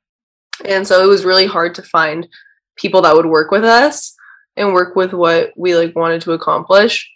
And 0.64 0.86
so 0.86 1.02
it 1.02 1.06
was 1.06 1.24
really 1.24 1.46
hard 1.46 1.74
to 1.76 1.82
find 1.82 2.26
people 2.76 3.02
that 3.02 3.14
would 3.14 3.26
work 3.26 3.50
with 3.50 3.64
us 3.64 4.14
and 4.56 4.72
work 4.72 4.96
with 4.96 5.12
what 5.12 5.52
we 5.56 5.76
like 5.76 5.94
wanted 5.94 6.20
to 6.22 6.32
accomplish. 6.32 7.08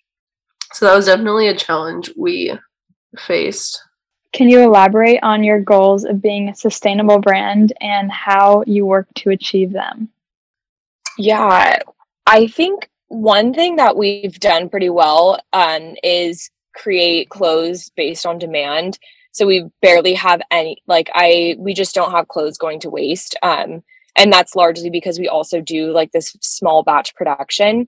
So 0.73 0.87
that 0.87 0.97
was 0.97 1.07
definitely 1.07 1.49
a 1.49 1.57
challenge 1.57 2.11
we 2.17 2.57
faced. 3.19 3.83
Can 4.33 4.49
you 4.49 4.61
elaborate 4.61 5.21
on 5.23 5.45
your 5.45 5.61
goals 5.61 6.05
of 6.05 6.23
being 6.23 6.49
a 6.49 6.55
sustainable 6.55 7.19
brand 7.19 7.75
and 7.81 8.11
how 8.11 8.65
you 8.67 8.87
work 8.87 9.07
to 9.17 9.31
achieve 9.31 9.73
them? 9.73 10.09
Yeah, 11.19 11.79
I 12.27 12.47
think 12.47 12.89
one 13.12 13.52
thing 13.52 13.76
that 13.76 13.95
we've 13.97 14.40
done 14.40 14.71
pretty 14.71 14.88
well 14.88 15.38
um, 15.52 15.95
is 16.02 16.50
create 16.75 17.28
clothes 17.28 17.90
based 17.95 18.25
on 18.25 18.38
demand. 18.38 18.99
So 19.33 19.47
we 19.47 19.66
barely 19.83 20.14
have 20.14 20.40
any, 20.50 20.78
like, 20.87 21.11
I, 21.14 21.57
we 21.59 21.75
just 21.75 21.95
don't 21.95 22.12
have 22.12 22.28
clothes 22.28 22.57
going 22.57 22.81
to 22.81 22.90
waste. 22.90 23.37
Um, 23.42 23.83
and 24.16 24.33
that's 24.33 24.57
largely 24.57 24.88
because 24.88 25.19
we 25.19 25.28
also 25.28 25.61
do 25.61 25.92
like 25.92 26.12
this 26.12 26.35
small 26.40 26.83
batch 26.83 27.14
production. 27.14 27.87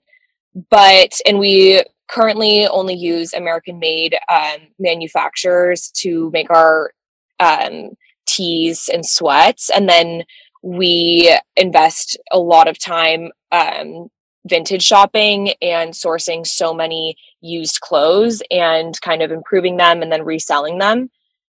But, 0.71 1.19
and 1.27 1.39
we 1.39 1.83
currently 2.09 2.67
only 2.67 2.95
use 2.95 3.33
American 3.33 3.79
made 3.79 4.17
um, 4.31 4.61
manufacturers 4.79 5.91
to 6.03 6.31
make 6.33 6.51
our 6.51 6.93
um, 7.41 7.91
tees 8.27 8.91
and 8.93 9.07
sweats. 9.07 9.71
And 9.71 9.89
then 9.89 10.25
we 10.63 11.35
invest 11.57 12.19
a 12.31 12.39
lot 12.39 12.69
of 12.69 12.79
time 12.79 13.31
um, 13.53 14.09
vintage 14.47 14.83
shopping 14.83 15.51
and 15.63 15.93
sourcing 15.93 16.47
so 16.47 16.75
many 16.75 17.17
used 17.41 17.81
clothes 17.81 18.43
and 18.51 19.01
kind 19.01 19.23
of 19.23 19.31
improving 19.31 19.77
them 19.77 20.03
and 20.03 20.13
then 20.13 20.25
reselling 20.25 20.79
them. 20.79 21.11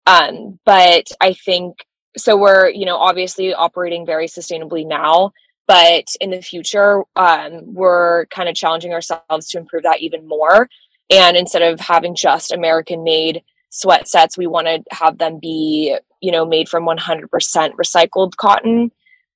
Um, 0.08 0.60
but 0.66 1.08
I 1.20 1.34
think 1.34 1.86
so 2.18 2.38
we're, 2.38 2.70
you 2.70 2.86
know, 2.86 2.98
obviously 2.98 3.54
operating 3.54 4.06
very 4.06 4.28
sustainably 4.28 4.88
now, 4.88 5.34
but 5.68 6.08
in 6.22 6.30
the 6.30 6.42
future, 6.42 7.04
um, 7.16 7.74
we're 7.74 8.26
kind 8.28 8.48
of 8.48 8.56
challenging 8.56 8.94
ourselves 8.94 9.48
to 9.50 9.58
improve 9.58 9.84
that 9.84 10.02
even 10.02 10.28
more. 10.28 10.70
And 11.10 11.36
instead 11.36 11.62
of 11.62 11.80
having 11.80 12.16
just 12.16 12.52
American 12.52 13.04
made 13.04 13.44
sweat 13.70 14.08
sets, 14.08 14.38
we 14.38 14.48
want 14.48 14.68
to 14.68 14.84
have 14.92 15.18
them 15.18 15.40
be, 15.40 15.98
you 16.22 16.32
know, 16.32 16.46
made 16.46 16.70
from 16.70 16.86
100% 16.86 17.30
recycled 17.30 18.38
cotton. 18.38 18.92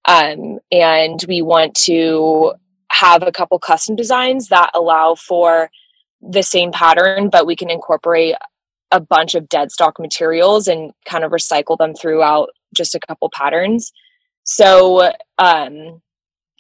Um, 0.06 0.60
and 0.72 1.24
we 1.27 1.41
want 1.41 1.75
to 1.84 2.53
have 2.91 3.24
a 3.24 3.31
couple 3.31 3.60
custom 3.60 3.96
designs 3.96 4.48
that 4.50 4.72
allow 4.74 5.15
for 5.15 5.69
the 6.22 6.43
same 6.43 6.72
pattern, 6.72 7.29
but 7.29 7.46
we 7.46 7.55
can 7.55 7.69
incorporate 7.69 8.36
a 8.91 9.00
bunch 9.00 9.36
of 9.36 9.48
dead 9.48 9.72
stock 9.72 10.00
materials 10.00 10.67
and 10.67 10.91
kind 11.05 11.24
of 11.24 11.31
recycle 11.31 11.77
them 11.77 11.93
throughout 11.93 12.50
just 12.75 12.96
a 12.96 13.00
couple 13.00 13.29
patterns. 13.34 13.91
So 14.43 15.12
um, 15.38 16.01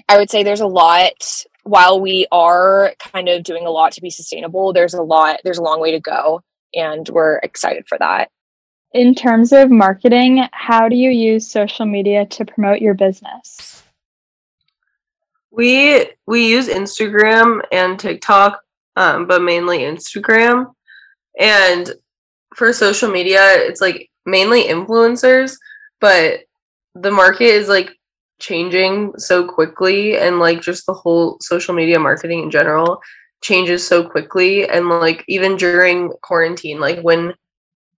I 0.07 0.17
would 0.17 0.29
say 0.29 0.43
there's 0.43 0.61
a 0.61 0.67
lot. 0.67 1.45
While 1.63 1.99
we 1.99 2.25
are 2.31 2.93
kind 2.99 3.29
of 3.29 3.43
doing 3.43 3.65
a 3.65 3.71
lot 3.71 3.91
to 3.93 4.01
be 4.01 4.09
sustainable, 4.09 4.73
there's 4.73 4.93
a 4.93 5.03
lot. 5.03 5.39
There's 5.43 5.57
a 5.57 5.63
long 5.63 5.79
way 5.79 5.91
to 5.91 5.99
go, 5.99 6.41
and 6.73 7.07
we're 7.09 7.37
excited 7.39 7.85
for 7.87 7.97
that. 7.97 8.29
In 8.93 9.13
terms 9.13 9.51
of 9.51 9.69
marketing, 9.69 10.47
how 10.51 10.89
do 10.89 10.95
you 10.95 11.11
use 11.11 11.49
social 11.49 11.85
media 11.85 12.25
to 12.25 12.45
promote 12.45 12.79
your 12.79 12.95
business? 12.95 13.78
We 15.51 16.11
we 16.27 16.47
use 16.47 16.67
Instagram 16.67 17.61
and 17.71 17.99
TikTok, 17.99 18.61
um, 18.95 19.27
but 19.27 19.41
mainly 19.41 19.79
Instagram. 19.79 20.73
And 21.39 21.91
for 22.55 22.73
social 22.73 23.09
media, 23.09 23.41
it's 23.43 23.81
like 23.81 24.09
mainly 24.25 24.63
influencers, 24.63 25.55
but 25.99 26.41
the 26.95 27.11
market 27.11 27.45
is 27.45 27.67
like 27.67 27.91
changing 28.39 29.13
so 29.17 29.45
quickly 29.45 30.17
and 30.17 30.39
like 30.39 30.61
just 30.61 30.85
the 30.85 30.93
whole 30.93 31.37
social 31.41 31.75
media 31.75 31.99
marketing 31.99 32.43
in 32.43 32.51
general 32.51 33.01
changes 33.41 33.85
so 33.85 34.07
quickly 34.07 34.67
and 34.67 34.89
like 34.89 35.23
even 35.27 35.55
during 35.57 36.09
quarantine 36.21 36.79
like 36.79 36.99
when 37.01 37.33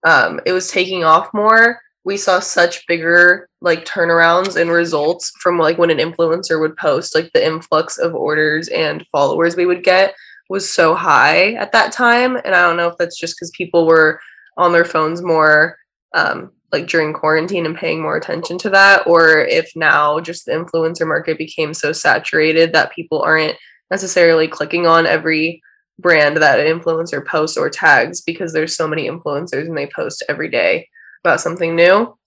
um 0.04 0.40
it 0.46 0.52
was 0.52 0.70
taking 0.70 1.04
off 1.04 1.32
more 1.34 1.80
we 2.04 2.18
saw 2.18 2.40
such 2.40 2.86
bigger 2.88 3.48
like 3.62 3.86
turnarounds 3.86 4.60
and 4.60 4.72
results 4.72 5.32
from 5.40 5.58
like 5.58 5.78
when 5.78 5.92
an 5.92 5.98
influencer 5.98 6.60
would 6.60 6.76
post 6.78 7.14
like 7.16 7.32
the 7.34 7.46
influx 7.46 7.98
of 7.98 8.16
orders 8.16 8.68
and 8.70 9.06
followers 9.12 9.56
we 9.56 9.66
would 9.66 9.84
get 9.84 10.16
was 10.50 10.70
so 10.70 10.96
high 10.96 11.54
at 11.54 11.72
that 11.72 11.92
time 11.92 12.36
and 12.38 12.56
i 12.56 12.62
don't 12.62 12.78
know 12.78 12.88
if 12.88 12.98
that's 12.98 13.20
just 13.20 13.36
because 13.36 13.52
people 13.52 13.86
were 13.86 14.20
on 14.58 14.72
their 14.72 14.86
phones 14.86 15.22
more 15.22 15.78
um, 16.14 16.52
like 16.72 16.88
during 16.88 17.14
quarantine 17.14 17.66
and 17.66 17.78
paying 17.78 18.02
more 18.02 18.18
attention 18.18 18.58
to 18.58 18.70
that 18.70 19.06
or 19.08 19.46
if 19.46 19.72
now 19.76 20.20
just 20.20 20.46
the 20.46 20.52
influencer 20.52 21.08
market 21.08 21.38
became 21.38 21.74
so 21.74 21.92
saturated 21.92 22.74
that 22.74 22.92
people 22.92 23.22
aren't 23.22 23.56
necessarily 23.90 24.48
clicking 24.48 24.88
on 24.88 25.06
every 25.06 25.62
brand 26.00 26.38
that 26.38 26.60
an 26.60 26.80
influencer 26.80 27.26
posts 27.26 27.58
or 27.58 27.70
tags 27.70 28.22
because 28.22 28.54
there's 28.54 28.76
so 28.76 28.88
many 28.88 29.08
influencers 29.08 29.68
and 29.68 29.78
they 29.78 29.88
post 29.88 30.24
every 30.28 30.50
day 30.50 30.88
about 31.24 31.42
something 31.42 31.76
new. 31.76 32.18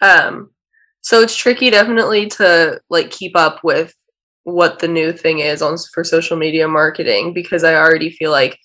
Um 0.00 0.50
so 1.00 1.22
it's 1.22 1.36
tricky 1.36 1.70
definitely 1.70 2.26
to 2.26 2.80
like 2.90 3.10
keep 3.10 3.36
up 3.36 3.62
with 3.62 3.94
what 4.44 4.78
the 4.78 4.88
new 4.88 5.12
thing 5.12 5.38
is 5.38 5.62
on 5.62 5.76
for 5.92 6.02
social 6.02 6.36
media 6.36 6.66
marketing 6.66 7.34
because 7.34 7.64
i 7.64 7.74
already 7.74 8.10
feel 8.10 8.30
like 8.30 8.58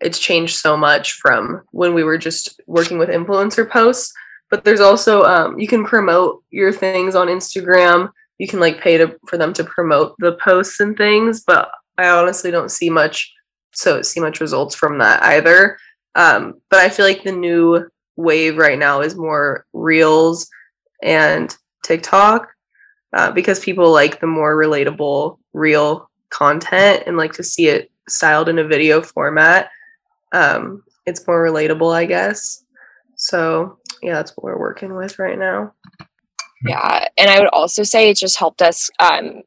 it's 0.00 0.18
changed 0.18 0.56
so 0.56 0.76
much 0.76 1.12
from 1.12 1.62
when 1.72 1.94
we 1.94 2.04
were 2.04 2.18
just 2.18 2.60
working 2.66 2.98
with 2.98 3.08
influencer 3.08 3.68
posts. 3.68 4.12
But 4.50 4.64
there's 4.64 4.80
also 4.80 5.22
um, 5.22 5.58
you 5.58 5.68
can 5.68 5.84
promote 5.84 6.42
your 6.50 6.72
things 6.72 7.14
on 7.14 7.28
instagram. 7.28 8.10
You 8.38 8.48
can 8.48 8.58
like 8.60 8.80
pay 8.80 8.98
to 8.98 9.16
for 9.28 9.36
them 9.36 9.52
to 9.52 9.64
promote 9.64 10.14
the 10.18 10.32
posts 10.42 10.80
and 10.80 10.96
things 10.96 11.44
but 11.46 11.70
i 11.98 12.08
honestly 12.08 12.50
don't 12.50 12.70
see 12.70 12.88
much 12.88 13.30
so 13.72 14.00
see 14.02 14.20
much 14.20 14.40
results 14.40 14.74
from 14.74 14.98
that 14.98 15.22
either. 15.22 15.78
Um, 16.14 16.60
but 16.70 16.80
i 16.80 16.88
feel 16.88 17.06
like 17.06 17.22
the 17.22 17.32
new 17.32 17.86
wave 18.20 18.56
right 18.56 18.78
now 18.78 19.00
is 19.00 19.16
more 19.16 19.66
reels 19.72 20.48
and 21.02 21.56
tiktok 21.84 22.48
uh, 23.16 23.30
because 23.30 23.60
people 23.60 23.90
like 23.90 24.20
the 24.20 24.26
more 24.26 24.56
relatable 24.56 25.38
real 25.52 26.08
content 26.30 27.02
and 27.06 27.16
like 27.16 27.32
to 27.32 27.42
see 27.42 27.68
it 27.68 27.90
styled 28.08 28.48
in 28.48 28.58
a 28.58 28.64
video 28.64 29.02
format 29.02 29.70
um, 30.32 30.82
it's 31.06 31.26
more 31.26 31.44
relatable 31.44 31.94
i 31.94 32.04
guess 32.04 32.64
so 33.20 33.78
yeah, 34.02 34.14
that's 34.14 34.34
what 34.36 34.44
we're 34.44 34.58
working 34.58 34.94
with 34.94 35.18
right 35.18 35.38
now. 35.38 35.74
Yeah. 36.64 37.06
And 37.18 37.30
I 37.30 37.38
would 37.38 37.48
also 37.48 37.82
say 37.82 38.10
it 38.10 38.16
just 38.16 38.38
helped 38.38 38.62
us 38.62 38.90
um 38.98 39.42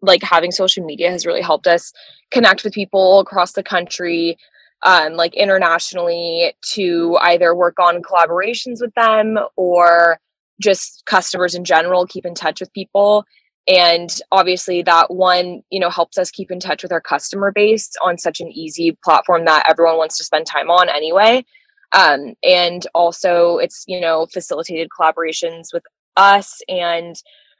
like 0.00 0.22
having 0.22 0.50
social 0.50 0.84
media 0.84 1.10
has 1.10 1.26
really 1.26 1.42
helped 1.42 1.66
us 1.66 1.92
connect 2.30 2.64
with 2.64 2.72
people 2.72 3.20
across 3.20 3.52
the 3.52 3.62
country 3.62 4.38
um 4.84 5.14
like 5.14 5.34
internationally 5.34 6.54
to 6.72 7.16
either 7.22 7.54
work 7.54 7.78
on 7.78 8.02
collaborations 8.02 8.80
with 8.80 8.94
them 8.94 9.38
or 9.56 10.18
just 10.60 11.02
customers 11.06 11.54
in 11.54 11.64
general 11.64 12.06
keep 12.06 12.26
in 12.26 12.34
touch 12.34 12.60
with 12.60 12.72
people. 12.72 13.24
And 13.66 14.10
obviously 14.32 14.82
that 14.82 15.12
one 15.12 15.62
you 15.70 15.80
know 15.80 15.90
helps 15.90 16.18
us 16.18 16.30
keep 16.30 16.50
in 16.50 16.60
touch 16.60 16.82
with 16.82 16.92
our 16.92 17.00
customer 17.00 17.52
base 17.52 17.90
on 18.04 18.18
such 18.18 18.40
an 18.40 18.48
easy 18.48 18.96
platform 19.04 19.44
that 19.44 19.66
everyone 19.68 19.96
wants 19.96 20.16
to 20.18 20.24
spend 20.24 20.46
time 20.46 20.70
on 20.70 20.88
anyway. 20.88 21.44
Um, 21.92 22.34
and 22.42 22.86
also 22.94 23.58
it's 23.58 23.84
you 23.86 24.00
know 24.00 24.26
facilitated 24.32 24.88
collaborations 24.98 25.68
with 25.72 25.84
us 26.16 26.60
and 26.68 27.16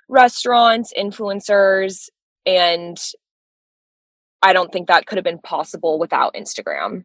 restaurants 0.09 0.93
influencers 0.99 2.09
and 2.47 2.99
i 4.42 4.52
don't 4.52 4.73
think 4.73 4.88
that 4.88 5.07
could 5.07 5.18
have 5.18 5.25
been 5.25 5.38
possible 5.38 5.99
without 5.99 6.35
instagram. 6.35 7.04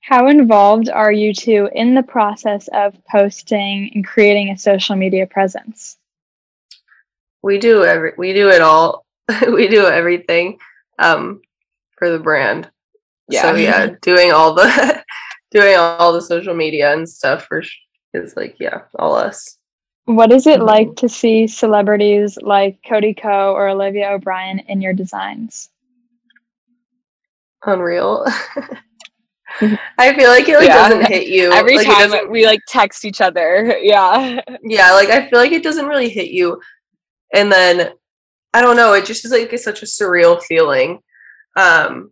How 0.00 0.28
involved 0.28 0.88
are 0.88 1.12
you 1.12 1.34
two 1.34 1.68
in 1.74 1.94
the 1.94 2.02
process 2.02 2.68
of 2.68 2.94
posting 3.10 3.90
and 3.94 4.06
creating 4.06 4.50
a 4.50 4.58
social 4.58 4.96
media 4.96 5.26
presence? 5.26 5.98
We 7.42 7.58
do 7.58 7.84
every 7.84 8.12
we 8.16 8.32
do 8.32 8.48
it 8.48 8.62
all. 8.62 9.04
We 9.52 9.68
do 9.68 9.86
everything 9.86 10.58
um 10.98 11.42
for 11.98 12.10
the 12.10 12.18
brand. 12.18 12.70
Yeah 13.28 13.42
so 13.42 13.54
yeah. 13.56 13.90
doing 14.02 14.32
all 14.32 14.54
the 14.54 15.04
doing 15.50 15.76
all 15.76 16.12
the 16.12 16.22
social 16.22 16.54
media 16.54 16.92
and 16.94 17.06
stuff 17.08 17.44
for 17.44 17.62
is 18.14 18.34
like 18.36 18.56
yeah 18.58 18.82
all 18.98 19.14
us. 19.14 19.58
What 20.06 20.32
is 20.32 20.46
it 20.46 20.60
like 20.60 20.96
to 20.96 21.08
see 21.10 21.46
celebrities 21.46 22.38
like 22.40 22.78
Cody 22.88 23.12
Ko 23.12 23.52
or 23.52 23.68
olivia 23.68 24.08
o'brien 24.12 24.60
in 24.60 24.80
your 24.80 24.94
designs 24.94 25.68
unreal 27.64 28.26
i 29.98 30.14
feel 30.14 30.28
like 30.28 30.48
it 30.48 30.58
like 30.58 30.68
yeah. 30.68 30.88
doesn't 30.88 31.06
hit 31.06 31.28
you 31.28 31.50
every 31.52 31.76
like, 31.76 31.86
time 31.86 32.30
we 32.30 32.46
like 32.46 32.60
text 32.68 33.04
each 33.04 33.20
other 33.20 33.76
yeah 33.82 34.40
yeah 34.62 34.92
like 34.92 35.08
i 35.08 35.28
feel 35.28 35.38
like 35.38 35.52
it 35.52 35.62
doesn't 35.62 35.86
really 35.86 36.08
hit 36.08 36.30
you 36.30 36.60
and 37.34 37.50
then 37.50 37.90
i 38.54 38.60
don't 38.60 38.76
know 38.76 38.92
it 38.92 39.04
just 39.04 39.24
is 39.24 39.32
like 39.32 39.52
it's 39.52 39.64
such 39.64 39.82
a 39.82 39.86
surreal 39.86 40.40
feeling 40.42 41.00
um 41.56 42.10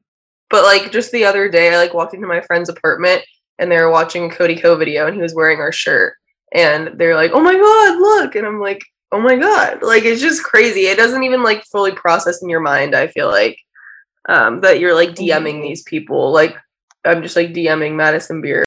but 0.51 0.65
like 0.65 0.93
just 0.93 1.11
the 1.13 1.25
other 1.25 1.49
day, 1.49 1.73
I 1.73 1.77
like 1.77 1.95
walked 1.95 2.15
into 2.15 2.27
my 2.27 2.41
friend's 2.41 2.69
apartment 2.69 3.23
and 3.59 3.71
they 3.71 3.79
were 3.79 3.91
watching 3.91 4.31
a 4.31 4.35
Cody 4.35 4.57
Ko 4.57 4.77
video 4.77 5.07
and 5.07 5.17
he 5.17 5.23
was 5.23 5.35
wearing 5.35 5.61
our 5.61 5.73
shirt. 5.73 6.15
And 6.55 6.93
they're 6.99 7.17
like, 7.17 7.33
oh 7.33 7.41
my 7.41 7.55
God, 7.55 7.99
look. 7.99 8.37
And 8.37 8.47
I'm 8.47 8.61
like, 8.61 8.83
oh 9.13 9.21
my 9.21 9.37
God. 9.37 9.83
Like 9.83 10.05
it's 10.05 10.21
just 10.21 10.45
crazy. 10.45 10.87
It 10.87 10.97
doesn't 10.97 11.25
even 11.25 11.43
like 11.43 11.65
fully 11.65 11.93
process 11.93 12.43
in 12.43 12.49
your 12.49 12.61
mind, 12.61 12.95
I 12.95 13.09
feel 13.09 13.29
like. 13.29 13.59
Um, 14.29 14.61
that 14.61 14.81
you're 14.81 14.95
like 14.95 15.11
DMing 15.11 15.63
these 15.63 15.83
people. 15.85 16.33
Like 16.33 16.57
I'm 17.05 17.23
just 17.23 17.37
like 17.37 17.55
DMing 17.55 17.95
Madison 17.95 18.41
Beer. 18.41 18.65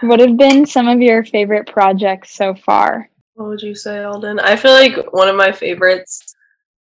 What 0.00 0.20
have 0.20 0.36
been 0.36 0.64
some 0.64 0.88
of 0.88 1.02
your 1.02 1.24
favorite 1.24 1.66
projects 1.66 2.34
so 2.34 2.54
far? 2.54 3.10
What 3.34 3.48
would 3.48 3.62
you 3.62 3.74
say, 3.74 4.02
Alden? 4.02 4.40
I 4.40 4.56
feel 4.56 4.72
like 4.72 5.12
one 5.12 5.28
of 5.28 5.36
my 5.36 5.52
favorites 5.52 6.34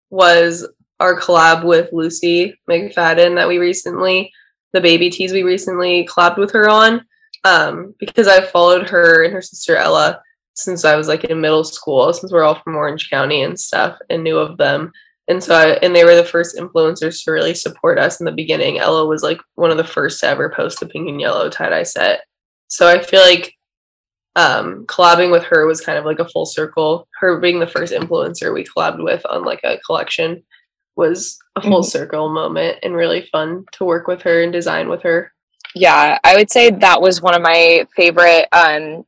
was 0.10 0.68
our 1.00 1.20
collab 1.20 1.64
with 1.64 1.92
Lucy 1.94 2.60
McFadden 2.70 3.36
that 3.36 3.48
we 3.48 3.58
recently, 3.58 4.32
the 4.74 4.82
baby 4.82 5.10
tees 5.10 5.32
we 5.32 5.44
recently 5.44 6.08
collabed 6.08 6.38
with 6.38 6.52
her 6.52 6.70
on. 6.70 7.06
Um, 7.44 7.94
because 8.00 8.28
I've 8.28 8.50
followed 8.50 8.90
her 8.90 9.24
and 9.24 9.34
her 9.34 9.42
sister 9.42 9.76
Ella 9.76 10.20
since 10.56 10.84
I 10.84 10.96
was 10.96 11.08
like 11.08 11.26
in 11.26 11.40
middle 11.40 11.64
school, 11.64 12.12
since 12.12 12.32
we're 12.32 12.44
all 12.44 12.56
from 12.56 12.76
Orange 12.76 13.10
County 13.10 13.44
and 13.44 13.60
stuff, 13.60 13.98
and 14.10 14.24
knew 14.24 14.38
of 14.38 14.58
them. 14.58 14.92
And 15.28 15.44
so, 15.44 15.56
I, 15.56 15.70
and 15.78 15.96
they 15.96 16.04
were 16.04 16.16
the 16.16 16.24
first 16.24 16.56
influencers 16.56 17.24
to 17.24 17.32
really 17.32 17.56
support 17.56 17.98
us 17.98 18.20
in 18.20 18.26
the 18.26 18.32
beginning. 18.32 18.78
Ella 18.78 19.08
was 19.08 19.24
like 19.24 19.40
one 19.56 19.72
of 19.72 19.78
the 19.78 19.84
first 19.84 20.20
to 20.20 20.28
ever 20.28 20.50
post 20.50 20.80
the 20.80 20.86
pink 20.86 21.10
and 21.10 21.20
yellow 21.20 21.50
tie 21.50 21.70
dye 21.70 21.84
set. 21.84 22.22
So 22.68 22.88
I 22.88 23.02
feel 23.02 23.22
like 23.22 23.54
um, 24.36 24.86
collabing 24.86 25.32
with 25.32 25.44
her 25.46 25.66
was 25.66 25.82
kind 25.82 25.98
of 25.98 26.06
like 26.06 26.20
a 26.20 26.28
full 26.28 26.46
circle. 26.46 27.08
Her 27.20 27.40
being 27.40 27.60
the 27.60 27.68
first 27.68 27.94
influencer 27.94 28.54
we 28.54 28.66
collabed 28.66 29.04
with 29.04 29.26
on 29.26 29.44
like 29.44 29.62
a 29.64 29.80
collection 29.80 30.44
was 30.96 31.38
a 31.56 31.62
full 31.62 31.82
mm-hmm. 31.82 31.90
circle 31.90 32.30
moment 32.30 32.80
and 32.84 32.96
really 32.96 33.28
fun 33.32 33.66
to 33.74 33.86
work 33.86 34.08
with 34.08 34.22
her 34.24 34.44
and 34.44 34.54
design 34.54 34.90
with 34.90 35.02
her. 35.04 35.32
Yeah, 35.74 36.20
I 36.24 36.36
would 36.36 36.52
say 36.52 36.70
that 36.70 37.02
was 37.02 37.22
one 37.22 37.36
of 37.36 37.42
my 37.42 37.86
favorite 37.96 38.48
um, 38.52 39.06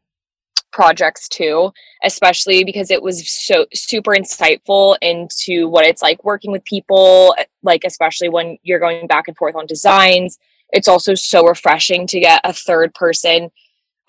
projects 0.71 1.27
too, 1.27 1.71
especially 2.03 2.63
because 2.63 2.91
it 2.91 3.01
was 3.01 3.29
so 3.29 3.65
super 3.73 4.11
insightful 4.11 4.97
into 5.01 5.67
what 5.67 5.85
it's 5.85 6.01
like 6.01 6.23
working 6.23 6.51
with 6.51 6.63
people, 6.65 7.35
like 7.63 7.83
especially 7.85 8.29
when 8.29 8.57
you're 8.63 8.79
going 8.79 9.07
back 9.07 9.27
and 9.27 9.37
forth 9.37 9.55
on 9.55 9.65
designs. 9.65 10.37
It's 10.71 10.87
also 10.87 11.15
so 11.15 11.45
refreshing 11.45 12.07
to 12.07 12.19
get 12.19 12.41
a 12.43 12.53
third 12.53 12.93
person 12.93 13.49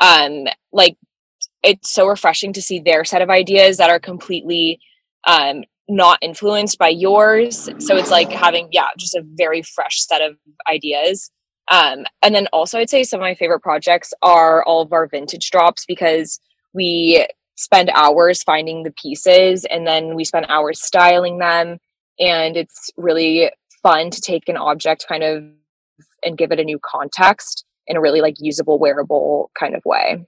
um 0.00 0.46
like 0.72 0.96
it's 1.62 1.90
so 1.90 2.06
refreshing 2.06 2.52
to 2.52 2.62
see 2.62 2.78
their 2.78 3.04
set 3.04 3.22
of 3.22 3.30
ideas 3.30 3.78
that 3.78 3.90
are 3.90 3.98
completely 3.98 4.80
um, 5.26 5.64
not 5.88 6.18
influenced 6.22 6.78
by 6.78 6.88
yours. 6.88 7.68
So 7.78 7.96
it's 7.96 8.10
like 8.10 8.30
having, 8.30 8.68
yeah, 8.70 8.88
just 8.96 9.14
a 9.14 9.22
very 9.24 9.62
fresh 9.62 10.04
set 10.04 10.20
of 10.20 10.36
ideas. 10.70 11.30
Um, 11.70 12.04
and 12.22 12.34
then 12.34 12.46
also, 12.52 12.78
I'd 12.78 12.90
say 12.90 13.04
some 13.04 13.20
of 13.20 13.24
my 13.24 13.34
favorite 13.34 13.60
projects 13.60 14.14
are 14.22 14.64
all 14.64 14.82
of 14.82 14.92
our 14.92 15.06
vintage 15.06 15.50
drops 15.50 15.84
because 15.86 16.40
we 16.78 17.26
spend 17.56 17.90
hours 17.92 18.44
finding 18.44 18.85
the 18.85 18.92
pieces 18.92 19.64
and 19.64 19.85
then 19.85 20.14
we 20.14 20.25
spend 20.25 20.47
hours 20.49 20.80
styling 20.80 21.38
them. 21.38 21.78
And 22.20 22.56
it's 22.56 22.90
really 22.97 23.50
fun 23.82 24.11
to 24.11 24.20
take 24.20 24.49
an 24.49 24.56
object 24.56 25.06
kind 25.08 25.25
of 25.25 25.42
and 26.25 26.38
give 26.38 26.52
it 26.52 26.61
a 26.61 26.64
new 26.64 26.78
context 26.78 27.64
in 27.88 27.97
a 27.97 28.00
really 28.00 28.20
like 28.20 28.37
usable, 28.38 28.78
wearable 28.78 29.50
kind 29.58 29.75
of 29.75 29.85
way. 29.85 30.25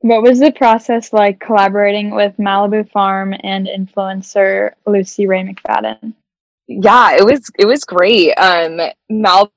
What 0.00 0.22
was 0.22 0.38
the 0.38 0.52
process 0.52 1.12
like 1.12 1.40
collaborating 1.40 2.14
with 2.14 2.36
Malibu 2.36 2.88
Farm 2.90 3.34
and 3.42 3.66
influencer 3.66 4.70
Lucy 4.86 5.26
Ray 5.26 5.42
McFadden? 5.42 6.14
Yeah, 6.68 7.16
it 7.16 7.24
was 7.24 7.50
it 7.58 7.66
was 7.66 7.82
great. 7.84 8.34
Um, 8.34 8.78
Malibu 9.10 9.50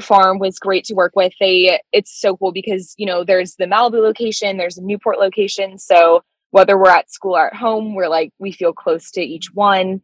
Farm 0.00 0.38
was 0.38 0.58
great 0.58 0.84
to 0.84 0.94
work 0.94 1.12
with. 1.16 1.32
They 1.40 1.80
it's 1.92 2.20
so 2.20 2.36
cool 2.36 2.52
because 2.52 2.94
you 2.98 3.06
know 3.06 3.24
there's 3.24 3.56
the 3.56 3.64
Malibu 3.64 4.02
location, 4.02 4.56
there's 4.56 4.78
a 4.78 4.82
Newport 4.82 5.18
location. 5.18 5.78
So 5.78 6.22
whether 6.50 6.76
we're 6.76 6.90
at 6.90 7.10
school 7.10 7.36
or 7.36 7.46
at 7.46 7.56
home, 7.56 7.94
we're 7.94 8.08
like 8.08 8.32
we 8.38 8.52
feel 8.52 8.72
close 8.72 9.10
to 9.12 9.22
each 9.22 9.54
one. 9.54 10.02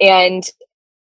And 0.00 0.42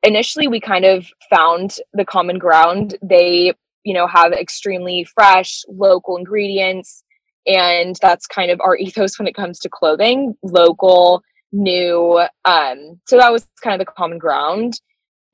initially, 0.04 0.48
we 0.48 0.60
kind 0.60 0.86
of 0.86 1.08
found 1.30 1.78
the 1.94 2.06
common 2.06 2.38
ground. 2.38 2.98
They 3.02 3.54
you 3.84 3.94
know 3.94 4.08
have 4.08 4.32
extremely 4.34 5.04
fresh 5.04 5.64
local 5.68 6.18
ingredients 6.18 7.04
and 7.46 7.98
that's 8.02 8.26
kind 8.26 8.52
of 8.52 8.60
our 8.62 8.76
ethos 8.78 9.20
when 9.20 9.28
it 9.28 9.36
comes 9.36 9.60
to 9.60 9.70
clothing 9.70 10.36
local 10.44 11.22
new 11.52 12.26
um 12.46 13.00
so 13.08 13.18
that 13.18 13.32
was 13.32 13.48
kind 13.62 13.80
of 13.80 13.86
the 13.86 13.92
common 13.92 14.18
ground 14.18 14.80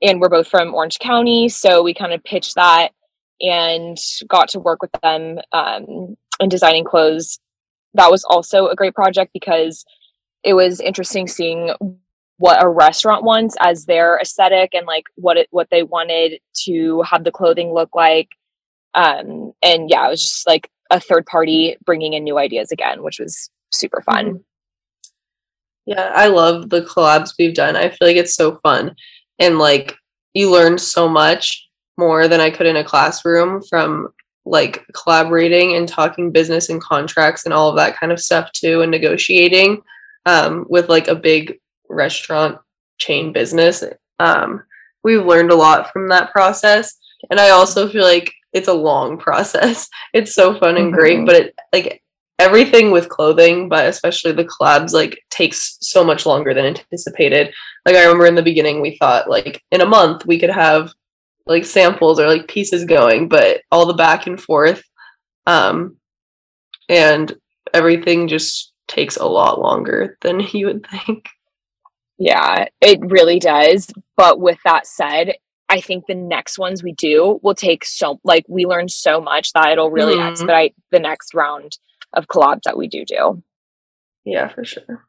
and 0.02 0.20
we're 0.20 0.28
both 0.28 0.48
from 0.48 0.74
orange 0.74 0.98
county 0.98 1.48
so 1.48 1.82
we 1.82 1.94
kind 1.94 2.12
of 2.12 2.22
pitched 2.24 2.54
that 2.54 2.90
and 3.40 3.98
got 4.28 4.48
to 4.48 4.60
work 4.60 4.82
with 4.82 4.90
them 5.02 5.38
um 5.52 6.16
in 6.40 6.48
designing 6.48 6.84
clothes 6.84 7.38
that 7.94 8.10
was 8.10 8.24
also 8.24 8.68
a 8.68 8.76
great 8.76 8.94
project 8.94 9.32
because 9.32 9.84
it 10.44 10.54
was 10.54 10.80
interesting 10.80 11.26
seeing 11.26 11.72
what 12.38 12.62
a 12.62 12.68
restaurant 12.68 13.24
wants 13.24 13.56
as 13.60 13.84
their 13.84 14.18
aesthetic 14.18 14.74
and 14.74 14.86
like 14.86 15.04
what 15.16 15.36
it 15.36 15.48
what 15.50 15.68
they 15.70 15.82
wanted 15.82 16.40
to 16.54 17.02
have 17.02 17.24
the 17.24 17.32
clothing 17.32 17.72
look 17.72 17.94
like 17.94 18.28
um 18.94 19.52
and 19.62 19.90
yeah 19.90 20.06
it 20.06 20.10
was 20.10 20.22
just 20.22 20.46
like 20.46 20.70
a 20.90 21.00
third 21.00 21.24
party 21.26 21.76
bringing 21.84 22.12
in 22.12 22.24
new 22.24 22.38
ideas 22.38 22.70
again, 22.72 23.02
which 23.02 23.18
was 23.18 23.50
super 23.70 24.02
fun. 24.02 24.26
Mm-hmm. 24.26 24.36
Yeah, 25.86 26.12
I 26.14 26.26
love 26.26 26.70
the 26.70 26.82
collabs 26.82 27.32
we've 27.38 27.54
done. 27.54 27.74
I 27.74 27.88
feel 27.88 28.06
like 28.06 28.16
it's 28.16 28.34
so 28.34 28.60
fun. 28.62 28.94
And 29.40 29.58
like 29.58 29.96
you 30.34 30.50
learn 30.50 30.78
so 30.78 31.08
much 31.08 31.68
more 31.98 32.28
than 32.28 32.40
I 32.40 32.50
could 32.50 32.66
in 32.66 32.76
a 32.76 32.84
classroom 32.84 33.62
from 33.68 34.08
like 34.46 34.84
collaborating 34.94 35.74
and 35.76 35.88
talking 35.88 36.30
business 36.30 36.68
and 36.70 36.80
contracts 36.80 37.44
and 37.44 37.52
all 37.52 37.68
of 37.68 37.76
that 37.76 37.98
kind 37.98 38.12
of 38.12 38.20
stuff 38.20 38.50
too 38.52 38.82
and 38.82 38.90
negotiating 38.90 39.82
um, 40.26 40.66
with 40.68 40.88
like 40.88 41.08
a 41.08 41.14
big 41.14 41.58
restaurant 41.88 42.58
chain 42.98 43.32
business. 43.32 43.82
Um, 44.18 44.62
we've 45.02 45.24
learned 45.24 45.50
a 45.50 45.56
lot 45.56 45.92
from 45.92 46.08
that 46.08 46.32
process. 46.32 46.96
And 47.30 47.38
I 47.38 47.50
also 47.50 47.88
feel 47.88 48.04
like 48.04 48.32
it's 48.52 48.68
a 48.68 48.72
long 48.72 49.18
process. 49.26 49.88
It's 50.12 50.34
so 50.34 50.58
fun 50.58 50.76
and 50.76 50.92
great, 50.92 51.18
mm-hmm. 51.18 51.26
but 51.26 51.36
it 51.36 51.54
like 51.72 51.99
everything 52.40 52.90
with 52.90 53.10
clothing, 53.10 53.68
but 53.68 53.86
especially 53.86 54.32
the 54.32 54.46
collabs, 54.46 54.92
like 54.92 55.22
takes 55.28 55.76
so 55.82 56.02
much 56.02 56.24
longer 56.24 56.54
than 56.54 56.64
anticipated. 56.64 57.52
Like 57.84 57.96
I 57.96 58.02
remember 58.02 58.26
in 58.26 58.34
the 58.34 58.42
beginning, 58.42 58.80
we 58.80 58.96
thought 58.96 59.28
like 59.28 59.62
in 59.70 59.82
a 59.82 59.86
month 59.86 60.26
we 60.26 60.40
could 60.40 60.50
have 60.50 60.92
like 61.46 61.66
samples 61.66 62.18
or 62.18 62.26
like 62.26 62.48
pieces 62.48 62.84
going, 62.86 63.28
but 63.28 63.60
all 63.70 63.84
the 63.84 63.94
back 63.94 64.26
and 64.26 64.40
forth, 64.40 64.82
um, 65.46 65.96
and 66.88 67.36
everything 67.74 68.26
just 68.26 68.72
takes 68.88 69.16
a 69.18 69.26
lot 69.26 69.60
longer 69.60 70.16
than 70.22 70.40
you 70.52 70.66
would 70.66 70.86
think. 70.86 71.28
Yeah, 72.18 72.66
it 72.80 73.00
really 73.02 73.38
does. 73.38 73.90
But 74.16 74.40
with 74.40 74.58
that 74.64 74.86
said, 74.86 75.34
I 75.68 75.80
think 75.80 76.06
the 76.06 76.14
next 76.14 76.58
ones 76.58 76.82
we 76.82 76.92
do 76.92 77.38
will 77.42 77.54
take 77.54 77.84
so 77.84 78.18
like 78.24 78.44
we 78.48 78.64
learn 78.64 78.88
so 78.88 79.20
much 79.20 79.52
that 79.52 79.70
it'll 79.72 79.90
really 79.90 80.16
mm-hmm. 80.16 80.32
expedite 80.32 80.74
the 80.90 80.98
next 80.98 81.34
round 81.34 81.78
of 82.12 82.26
collabs 82.26 82.62
that 82.64 82.76
we 82.76 82.88
do 82.88 83.04
do. 83.04 83.42
Yeah, 84.24 84.48
for 84.48 84.64
sure. 84.64 85.06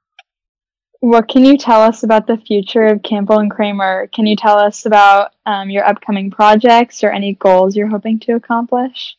What 0.99 1.27
can 1.27 1.43
you 1.43 1.57
tell 1.57 1.81
us 1.81 2.03
about 2.03 2.27
the 2.27 2.37
future 2.37 2.85
of 2.85 3.01
Campbell 3.01 3.39
and 3.39 3.49
Kramer? 3.49 4.07
Can 4.13 4.27
you 4.27 4.35
tell 4.35 4.59
us 4.59 4.85
about 4.85 5.31
um, 5.47 5.69
your 5.69 5.83
upcoming 5.85 6.29
projects 6.29 7.03
or 7.03 7.09
any 7.09 7.33
goals 7.33 7.75
you're 7.75 7.87
hoping 7.87 8.19
to 8.21 8.33
accomplish? 8.33 9.17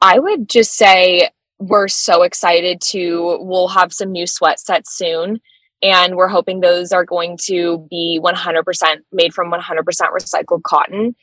I 0.00 0.18
would 0.18 0.48
just 0.48 0.74
say 0.74 1.30
we're 1.58 1.88
so 1.88 2.22
excited 2.22 2.80
to. 2.80 3.38
We'll 3.42 3.68
have 3.68 3.92
some 3.92 4.10
new 4.10 4.26
sweat 4.26 4.58
sets 4.58 4.96
soon 4.96 5.40
and 5.82 6.16
we're 6.16 6.28
hoping 6.28 6.60
those 6.60 6.92
are 6.92 7.04
going 7.04 7.36
to 7.44 7.86
be 7.90 8.20
100% 8.22 8.96
made 9.12 9.34
from 9.34 9.52
100% 9.52 9.60
recycled 9.84 10.62
cotton 10.62 11.14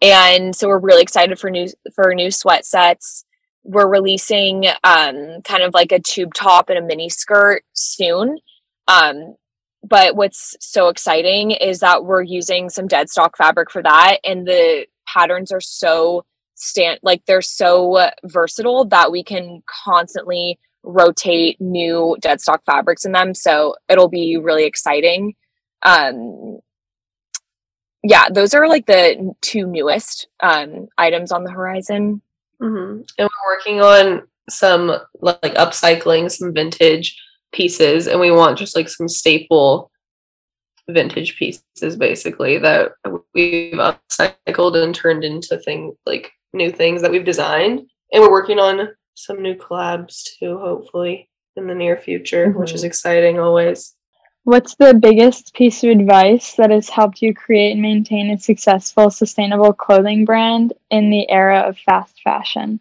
and 0.00 0.54
so 0.54 0.68
we're 0.68 0.80
really 0.80 1.02
excited 1.02 1.38
for 1.38 1.48
new 1.48 1.68
for 1.94 2.14
new 2.14 2.30
sweat 2.30 2.66
sets 2.66 3.24
we're 3.64 3.88
releasing 3.88 4.66
um, 4.84 5.40
kind 5.42 5.62
of 5.62 5.72
like 5.74 5.92
a 5.92 6.00
tube 6.00 6.34
top 6.34 6.68
and 6.68 6.78
a 6.78 6.82
mini 6.82 7.08
skirt 7.08 7.62
soon 7.72 8.38
um, 8.88 9.34
but 9.84 10.16
what's 10.16 10.56
so 10.60 10.88
exciting 10.88 11.50
is 11.50 11.80
that 11.80 12.04
we're 12.04 12.22
using 12.22 12.68
some 12.68 12.86
dead 12.86 13.08
stock 13.08 13.36
fabric 13.36 13.70
for 13.70 13.82
that 13.82 14.18
and 14.24 14.46
the 14.46 14.86
patterns 15.06 15.52
are 15.52 15.60
so 15.60 16.24
stand 16.54 16.98
like 17.02 17.24
they're 17.26 17.42
so 17.42 18.08
versatile 18.24 18.84
that 18.84 19.10
we 19.10 19.24
can 19.24 19.62
constantly 19.84 20.58
rotate 20.84 21.60
new 21.60 22.16
dead 22.20 22.40
stock 22.40 22.62
fabrics 22.64 23.04
in 23.04 23.12
them. 23.12 23.34
So 23.34 23.74
it'll 23.88 24.08
be 24.08 24.36
really 24.36 24.64
exciting. 24.64 25.34
Um, 25.82 26.58
yeah, 28.02 28.28
those 28.30 28.54
are 28.54 28.66
like 28.66 28.86
the 28.86 29.34
two 29.40 29.66
newest 29.66 30.28
um, 30.40 30.88
items 30.98 31.30
on 31.30 31.44
the 31.44 31.52
horizon. 31.52 32.20
Mm-hmm. 32.62 33.02
And 33.18 33.28
we're 33.28 33.56
working 33.56 33.80
on 33.80 34.22
some 34.48 34.92
like 35.20 35.54
upcycling, 35.54 36.30
some 36.30 36.52
vintage 36.52 37.20
pieces, 37.52 38.06
and 38.06 38.20
we 38.20 38.30
want 38.30 38.58
just 38.58 38.76
like 38.76 38.88
some 38.88 39.08
staple 39.08 39.90
vintage 40.88 41.36
pieces 41.36 41.96
basically 41.96 42.58
that 42.58 42.92
we've 43.34 43.74
upcycled 43.74 44.76
and 44.76 44.94
turned 44.94 45.24
into 45.24 45.56
things 45.58 45.94
like 46.06 46.32
new 46.52 46.70
things 46.70 47.02
that 47.02 47.10
we've 47.10 47.24
designed. 47.24 47.80
And 48.12 48.22
we're 48.22 48.30
working 48.30 48.58
on 48.58 48.88
some 49.14 49.42
new 49.42 49.54
collabs 49.54 50.22
too, 50.38 50.58
hopefully 50.58 51.28
in 51.56 51.66
the 51.66 51.74
near 51.74 51.96
future, 51.96 52.48
mm-hmm. 52.48 52.58
which 52.58 52.72
is 52.72 52.80
mm-hmm. 52.80 52.88
exciting 52.88 53.38
always. 53.38 53.94
What's 54.44 54.74
the 54.74 54.94
biggest 54.94 55.54
piece 55.54 55.84
of 55.84 55.90
advice 55.90 56.54
that 56.54 56.70
has 56.70 56.88
helped 56.88 57.22
you 57.22 57.32
create 57.32 57.72
and 57.72 57.82
maintain 57.82 58.30
a 58.30 58.38
successful, 58.38 59.08
sustainable 59.08 59.72
clothing 59.72 60.24
brand 60.24 60.72
in 60.90 61.10
the 61.10 61.30
era 61.30 61.60
of 61.60 61.78
fast 61.78 62.20
fashion? 62.22 62.80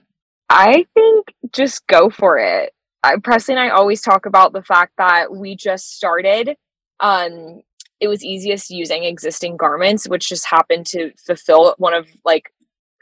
I 0.50 0.88
think 0.96 1.34
just 1.54 1.86
go 1.86 2.10
for 2.10 2.40
it. 2.40 2.74
I, 3.04 3.18
Presley 3.18 3.54
and 3.54 3.60
I 3.60 3.70
always 3.70 4.02
talk 4.02 4.26
about 4.26 4.54
the 4.54 4.64
fact 4.64 4.94
that 4.98 5.34
we 5.34 5.56
just 5.56 5.96
started. 5.96 6.56
Um, 7.00 7.62
it 8.00 8.08
was 8.08 8.24
easiest 8.24 8.72
using 8.72 9.04
existing 9.04 9.58
garments, 9.58 10.10
which 10.10 10.30
just 10.30 10.48
happened 10.48 10.88
to 10.88 11.12
fulfill 11.26 11.76
one 11.78 11.94
of 11.94 12.08
like 12.26 12.52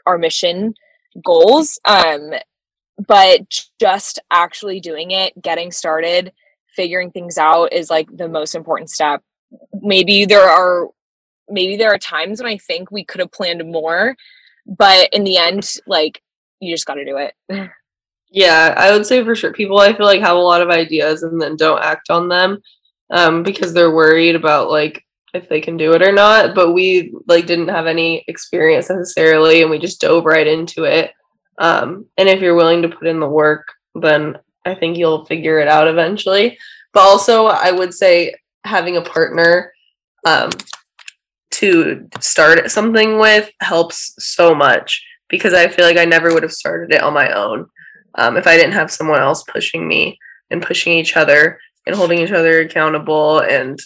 our 0.06 0.18
mission 0.18 0.74
goals. 1.24 1.80
Um, 1.86 2.32
but 3.06 3.40
just 3.80 4.18
actually 4.30 4.80
doing 4.80 5.10
it, 5.12 5.40
getting 5.40 5.72
started, 5.72 6.32
figuring 6.74 7.10
things 7.10 7.38
out 7.38 7.72
is 7.72 7.90
like 7.90 8.08
the 8.16 8.28
most 8.28 8.54
important 8.54 8.90
step. 8.90 9.22
Maybe 9.72 10.24
there 10.24 10.48
are 10.48 10.88
maybe 11.48 11.76
there 11.76 11.92
are 11.92 11.98
times 11.98 12.40
when 12.40 12.50
I 12.50 12.58
think 12.58 12.90
we 12.90 13.04
could 13.04 13.20
have 13.20 13.32
planned 13.32 13.64
more, 13.70 14.16
but 14.66 15.08
in 15.12 15.24
the 15.24 15.36
end, 15.36 15.74
like 15.86 16.22
you 16.60 16.72
just 16.72 16.86
got 16.86 16.94
to 16.94 17.04
do 17.04 17.16
it. 17.16 17.34
yeah, 18.30 18.74
I 18.76 18.92
would 18.92 19.06
say 19.06 19.24
for 19.24 19.34
sure. 19.34 19.52
People 19.52 19.78
I 19.78 19.96
feel 19.96 20.06
like 20.06 20.20
have 20.20 20.36
a 20.36 20.40
lot 20.40 20.62
of 20.62 20.70
ideas 20.70 21.22
and 21.22 21.40
then 21.40 21.56
don't 21.56 21.82
act 21.82 22.10
on 22.10 22.28
them 22.28 22.62
um, 23.10 23.42
because 23.42 23.72
they're 23.72 23.94
worried 23.94 24.36
about 24.36 24.70
like 24.70 25.04
if 25.34 25.48
they 25.48 25.60
can 25.60 25.76
do 25.76 25.92
it 25.92 26.02
or 26.02 26.12
not. 26.12 26.54
But 26.54 26.72
we 26.72 27.12
like 27.26 27.46
didn't 27.46 27.68
have 27.68 27.86
any 27.86 28.24
experience 28.28 28.90
necessarily, 28.90 29.62
and 29.62 29.70
we 29.70 29.78
just 29.78 30.00
dove 30.00 30.24
right 30.24 30.46
into 30.46 30.84
it. 30.84 31.12
Um, 31.58 32.06
and 32.16 32.28
if 32.28 32.40
you're 32.40 32.54
willing 32.54 32.82
to 32.82 32.88
put 32.88 33.06
in 33.06 33.20
the 33.20 33.28
work, 33.28 33.66
then 33.94 34.38
I 34.64 34.74
think 34.74 34.96
you'll 34.96 35.24
figure 35.26 35.58
it 35.58 35.68
out 35.68 35.88
eventually. 35.88 36.58
But 36.92 37.00
also, 37.00 37.46
I 37.46 37.70
would 37.70 37.94
say 37.94 38.34
having 38.64 38.96
a 38.96 39.02
partner 39.02 39.72
um, 40.26 40.50
to 41.52 42.08
start 42.20 42.70
something 42.70 43.18
with 43.18 43.50
helps 43.60 44.14
so 44.18 44.54
much 44.54 45.04
because 45.28 45.54
I 45.54 45.68
feel 45.68 45.84
like 45.84 45.96
I 45.96 46.04
never 46.04 46.32
would 46.34 46.42
have 46.42 46.52
started 46.52 46.92
it 46.92 47.02
on 47.02 47.14
my 47.14 47.32
own 47.32 47.66
um, 48.16 48.36
if 48.36 48.46
I 48.46 48.56
didn't 48.56 48.72
have 48.72 48.90
someone 48.90 49.20
else 49.20 49.44
pushing 49.44 49.86
me 49.86 50.18
and 50.50 50.62
pushing 50.62 50.92
each 50.92 51.16
other 51.16 51.58
and 51.86 51.94
holding 51.94 52.18
each 52.18 52.32
other 52.32 52.60
accountable 52.60 53.40
and 53.40 53.78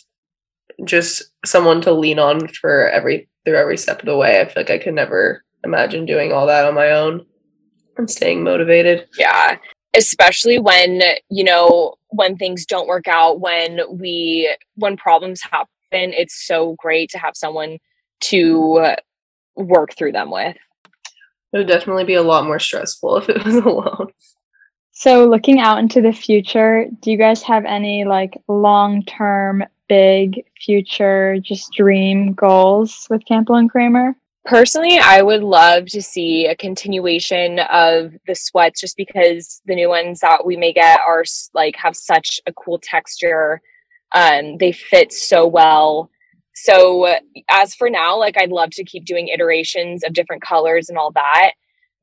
just 0.85 1.23
someone 1.45 1.81
to 1.83 1.93
lean 1.93 2.19
on 2.19 2.49
for 2.49 2.89
every 2.89 3.29
through 3.45 3.57
every 3.57 3.77
step 3.77 4.01
of 4.01 4.07
the 4.07 4.17
way. 4.17 4.41
I 4.41 4.47
feel 4.47 4.63
like 4.63 4.71
I 4.71 4.79
could 4.79 4.95
never 4.95 5.45
imagine 5.65 6.07
doing 6.07 6.33
all 6.33 6.47
that 6.47 6.65
on 6.65 6.75
my 6.75 6.93
own 6.93 7.27
and 7.97 8.11
staying 8.11 8.43
motivated. 8.43 9.07
Yeah. 9.19 9.59
Especially 9.97 10.59
when, 10.59 11.03
you 11.31 11.45
know, 11.45 11.95
when 12.09 12.37
things 12.37 12.67
don't 12.67 12.89
work 12.89 13.07
out, 13.09 13.41
when 13.41 13.81
we 13.89 14.55
when 14.77 14.97
problems 14.97 15.41
happen, 15.43 15.69
it's 15.93 16.47
so 16.47 16.75
great 16.79 17.11
to 17.11 17.19
have 17.19 17.37
someone 17.37 17.79
to 18.21 18.97
work 19.57 19.95
through 19.97 20.13
them 20.13 20.31
with. 20.31 20.57
It 21.53 21.59
would 21.59 21.69
definitely 21.69 22.05
be 22.05 22.15
a 22.15 22.23
lot 22.23 22.47
more 22.47 22.59
stressful 22.59 23.19
if 23.19 23.29
it 23.29 23.45
was 23.45 23.55
alone. 23.65 24.09
So, 24.93 25.27
looking 25.27 25.61
out 25.61 25.79
into 25.79 26.01
the 26.01 26.13
future, 26.13 26.87
do 27.01 27.11
you 27.11 27.19
guys 27.19 27.43
have 27.43 27.65
any 27.65 28.05
like 28.05 28.41
long 28.49 29.05
term, 29.05 29.65
big 29.89 30.45
future, 30.61 31.39
just 31.41 31.73
dream 31.73 32.33
goals 32.33 33.07
with 33.11 33.25
Campbell 33.27 33.57
and 33.57 33.71
Kramer? 33.71 34.17
Personally, 34.45 34.99
I 34.99 35.23
would 35.23 35.43
love 35.43 35.87
to 35.87 36.03
see 36.03 36.47
a 36.47 36.57
continuation 36.57 37.61
of 37.61 38.13
the 38.27 38.35
sweats 38.35 38.81
just 38.81 38.97
because 38.97 39.63
the 39.65 39.75
new 39.75 39.89
ones 39.89 40.21
that 40.21 40.45
we 40.45 40.57
may 40.57 40.73
get 40.73 41.01
are 41.01 41.25
like 41.55 41.77
have 41.77 41.97
such 41.97 42.41
a 42.47 42.53
cool 42.53 42.79
texture. 42.83 43.63
Um, 44.15 44.59
they 44.59 44.73
fit 44.73 45.13
so 45.13 45.47
well. 45.47 46.11
So, 46.55 47.17
as 47.51 47.75
for 47.75 47.89
now, 47.89 48.19
like 48.19 48.37
I'd 48.37 48.51
love 48.51 48.71
to 48.73 48.85
keep 48.85 49.07
doing 49.07 49.29
iterations 49.29 50.05
of 50.05 50.13
different 50.13 50.43
colors 50.43 50.89
and 50.89 50.99
all 50.99 51.11
that 51.13 51.53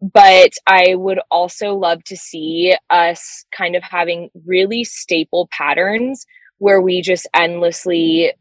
but 0.02 0.54
I 0.66 0.96
would 0.96 1.20
also 1.30 1.76
love 1.76 2.04
to 2.06 2.18
see 2.18 2.76
us 2.90 3.46
kind 3.56 3.76
of 3.76 3.84
having 3.84 4.30
really 4.46 4.84
staple 4.84 5.48
patterns 5.52 6.26
where 6.58 6.82
we 6.82 7.02
just 7.02 7.28
endlessly 7.36 8.34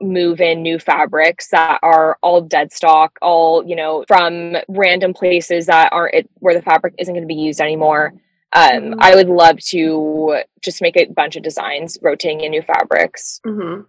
move 0.00 0.40
in 0.40 0.62
new 0.62 0.78
fabrics 0.78 1.48
that 1.48 1.78
are 1.82 2.18
all 2.22 2.40
dead 2.40 2.72
stock, 2.72 3.18
all, 3.20 3.66
you 3.66 3.74
know, 3.74 4.04
from 4.06 4.56
random 4.68 5.12
places 5.12 5.66
that 5.66 5.92
aren't 5.92 6.14
it, 6.14 6.30
where 6.36 6.54
the 6.54 6.62
fabric 6.62 6.94
isn't 6.98 7.14
going 7.14 7.26
to 7.26 7.34
be 7.34 7.40
used 7.40 7.60
anymore. 7.60 8.14
Um, 8.54 8.70
mm-hmm. 8.70 8.94
I 9.00 9.14
would 9.14 9.28
love 9.28 9.58
to 9.66 10.42
just 10.62 10.80
make 10.80 10.96
a 10.96 11.06
bunch 11.06 11.36
of 11.36 11.42
designs 11.42 11.98
rotating 12.00 12.40
in 12.40 12.50
new 12.50 12.62
fabrics. 12.62 13.40
Mm-hmm. 13.46 13.82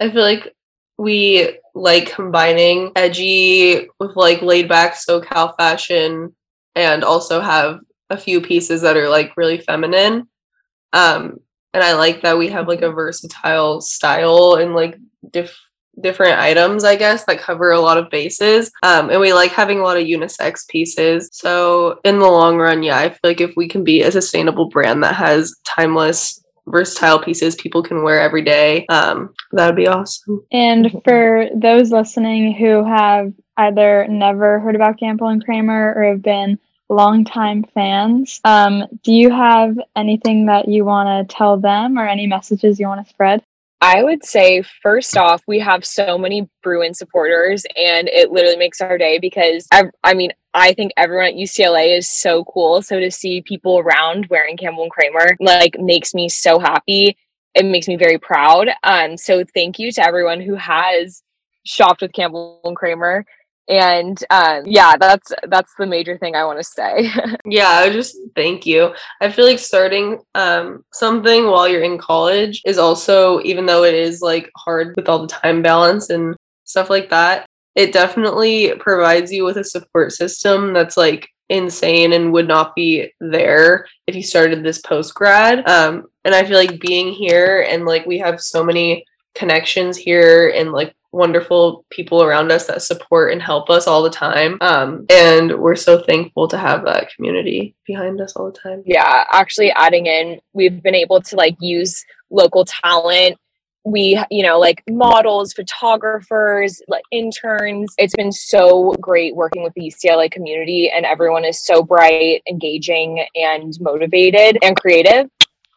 I 0.00 0.10
feel 0.10 0.22
like 0.22 0.54
we 0.98 1.58
like 1.74 2.12
combining 2.12 2.92
edgy 2.96 3.88
with 3.98 4.14
like 4.14 4.42
laid 4.42 4.68
back 4.68 4.94
SoCal 4.94 5.56
fashion 5.56 6.34
and 6.74 7.04
also 7.04 7.40
have 7.40 7.80
a 8.10 8.16
few 8.16 8.40
pieces 8.40 8.82
that 8.82 8.96
are 8.96 9.08
like 9.08 9.36
really 9.36 9.58
feminine. 9.58 10.28
Um, 10.92 11.38
and 11.74 11.82
I 11.82 11.94
like 11.94 12.22
that 12.22 12.38
we 12.38 12.48
have 12.48 12.68
like 12.68 12.82
a 12.82 12.90
versatile 12.90 13.80
style 13.80 14.54
and 14.54 14.74
like 14.74 14.98
diff- 15.30 15.58
different 16.00 16.38
items, 16.38 16.84
I 16.84 16.96
guess, 16.96 17.24
that 17.24 17.40
cover 17.40 17.70
a 17.70 17.80
lot 17.80 17.98
of 17.98 18.10
bases. 18.10 18.70
Um, 18.82 19.10
and 19.10 19.20
we 19.20 19.32
like 19.32 19.52
having 19.52 19.80
a 19.80 19.82
lot 19.82 19.96
of 19.96 20.04
unisex 20.04 20.66
pieces. 20.68 21.28
So 21.32 22.00
in 22.04 22.18
the 22.18 22.26
long 22.26 22.56
run, 22.56 22.82
yeah, 22.82 22.98
I 22.98 23.10
feel 23.10 23.18
like 23.24 23.40
if 23.40 23.52
we 23.56 23.68
can 23.68 23.84
be 23.84 24.02
a 24.02 24.10
sustainable 24.10 24.68
brand 24.68 25.02
that 25.04 25.14
has 25.14 25.54
timeless 25.64 26.42
versatile 26.66 27.18
pieces 27.18 27.56
people 27.56 27.82
can 27.82 28.04
wear 28.04 28.20
every 28.20 28.42
day 28.42 28.86
um, 28.86 29.34
that 29.50 29.66
would 29.66 29.76
be 29.76 29.88
awesome 29.88 30.44
and 30.52 30.92
for 31.04 31.48
those 31.56 31.90
listening 31.90 32.54
who 32.54 32.84
have 32.84 33.32
either 33.56 34.06
never 34.08 34.60
heard 34.60 34.76
about 34.76 34.98
Campbell 34.98 35.28
and 35.28 35.44
Kramer 35.44 35.92
or 35.96 36.04
have 36.04 36.22
been 36.22 36.58
longtime 36.92 37.64
fans. 37.74 38.40
Um, 38.44 38.84
do 39.02 39.12
you 39.12 39.30
have 39.30 39.78
anything 39.96 40.46
that 40.46 40.68
you 40.68 40.84
want 40.84 41.28
to 41.28 41.34
tell 41.34 41.56
them 41.56 41.98
or 41.98 42.06
any 42.06 42.26
messages 42.26 42.78
you 42.78 42.86
want 42.86 43.04
to 43.04 43.10
spread? 43.10 43.42
I 43.80 44.04
would 44.04 44.24
say, 44.24 44.62
first 44.62 45.16
off, 45.16 45.42
we 45.48 45.58
have 45.58 45.84
so 45.84 46.16
many 46.16 46.48
Bruin 46.62 46.94
supporters, 46.94 47.64
and 47.76 48.08
it 48.08 48.30
literally 48.30 48.56
makes 48.56 48.80
our 48.80 48.96
day 48.96 49.18
because 49.18 49.66
I, 49.72 49.86
I 50.04 50.14
mean, 50.14 50.30
I 50.54 50.72
think 50.72 50.92
everyone 50.96 51.26
at 51.26 51.34
UCLA 51.34 51.98
is 51.98 52.08
so 52.08 52.44
cool. 52.44 52.82
So 52.82 53.00
to 53.00 53.10
see 53.10 53.40
people 53.40 53.80
around 53.80 54.26
wearing 54.26 54.56
Campbell 54.56 54.84
and 54.84 54.92
Kramer 54.92 55.36
like 55.40 55.76
makes 55.80 56.14
me 56.14 56.28
so 56.28 56.60
happy. 56.60 57.16
It 57.54 57.64
makes 57.64 57.88
me 57.88 57.96
very 57.96 58.18
proud. 58.18 58.68
Um, 58.84 59.16
so 59.16 59.42
thank 59.52 59.78
you 59.80 59.90
to 59.92 60.06
everyone 60.06 60.40
who 60.40 60.54
has 60.54 61.22
shopped 61.64 62.02
with 62.02 62.12
Campbell 62.12 62.60
and 62.64 62.76
Kramer 62.76 63.24
and 63.68 64.22
um, 64.30 64.62
yeah 64.66 64.96
that's 64.98 65.32
that's 65.48 65.72
the 65.78 65.86
major 65.86 66.18
thing 66.18 66.34
i 66.34 66.44
want 66.44 66.58
to 66.58 66.64
say. 66.64 67.10
Yeah 67.44 67.88
just 67.90 68.16
thank 68.34 68.66
you. 68.66 68.94
I 69.20 69.30
feel 69.30 69.46
like 69.46 69.58
starting 69.58 70.18
um, 70.34 70.84
something 70.92 71.46
while 71.46 71.68
you're 71.68 71.82
in 71.82 71.98
college 71.98 72.62
is 72.64 72.78
also 72.78 73.40
even 73.42 73.66
though 73.66 73.84
it 73.84 73.94
is 73.94 74.20
like 74.20 74.50
hard 74.56 74.94
with 74.96 75.08
all 75.08 75.20
the 75.20 75.28
time 75.28 75.62
balance 75.62 76.10
and 76.10 76.34
stuff 76.64 76.90
like 76.90 77.10
that 77.10 77.46
it 77.74 77.92
definitely 77.92 78.74
provides 78.78 79.32
you 79.32 79.44
with 79.44 79.56
a 79.56 79.64
support 79.64 80.12
system 80.12 80.72
that's 80.72 80.96
like 80.96 81.28
insane 81.48 82.12
and 82.12 82.32
would 82.32 82.48
not 82.48 82.74
be 82.74 83.10
there 83.20 83.86
if 84.06 84.14
you 84.14 84.22
started 84.22 84.62
this 84.62 84.80
post 84.80 85.14
grad 85.14 85.68
um, 85.68 86.06
and 86.24 86.34
i 86.34 86.44
feel 86.44 86.56
like 86.56 86.80
being 86.80 87.12
here 87.12 87.66
and 87.68 87.84
like 87.84 88.06
we 88.06 88.18
have 88.18 88.40
so 88.40 88.64
many 88.64 89.04
connections 89.34 89.96
here 89.96 90.50
and 90.50 90.72
like 90.72 90.94
wonderful 91.12 91.84
people 91.90 92.22
around 92.22 92.50
us 92.50 92.66
that 92.66 92.82
support 92.82 93.32
and 93.32 93.42
help 93.42 93.70
us 93.70 93.86
all 93.86 94.02
the 94.02 94.10
time. 94.10 94.58
Um, 94.60 95.06
and 95.10 95.58
we're 95.58 95.76
so 95.76 96.02
thankful 96.02 96.48
to 96.48 96.58
have 96.58 96.84
that 96.86 97.10
community 97.14 97.76
behind 97.86 98.20
us 98.20 98.32
all 98.34 98.50
the 98.50 98.58
time. 98.58 98.82
Yeah, 98.86 99.24
actually, 99.30 99.70
adding 99.72 100.06
in, 100.06 100.40
we've 100.54 100.82
been 100.82 100.94
able 100.94 101.20
to 101.22 101.36
like 101.36 101.56
use 101.60 102.04
local 102.30 102.64
talent. 102.64 103.36
We, 103.84 104.22
you 104.30 104.44
know, 104.44 104.60
like 104.60 104.82
models, 104.88 105.52
photographers, 105.52 106.80
like 106.86 107.02
interns. 107.10 107.92
It's 107.98 108.14
been 108.14 108.30
so 108.30 108.94
great 109.00 109.34
working 109.34 109.64
with 109.64 109.74
the 109.74 109.82
UCLA 109.82 110.30
community, 110.30 110.90
and 110.94 111.04
everyone 111.04 111.44
is 111.44 111.64
so 111.64 111.82
bright, 111.82 112.42
engaging, 112.48 113.26
and 113.34 113.74
motivated 113.80 114.56
and 114.62 114.76
creative. 114.80 115.28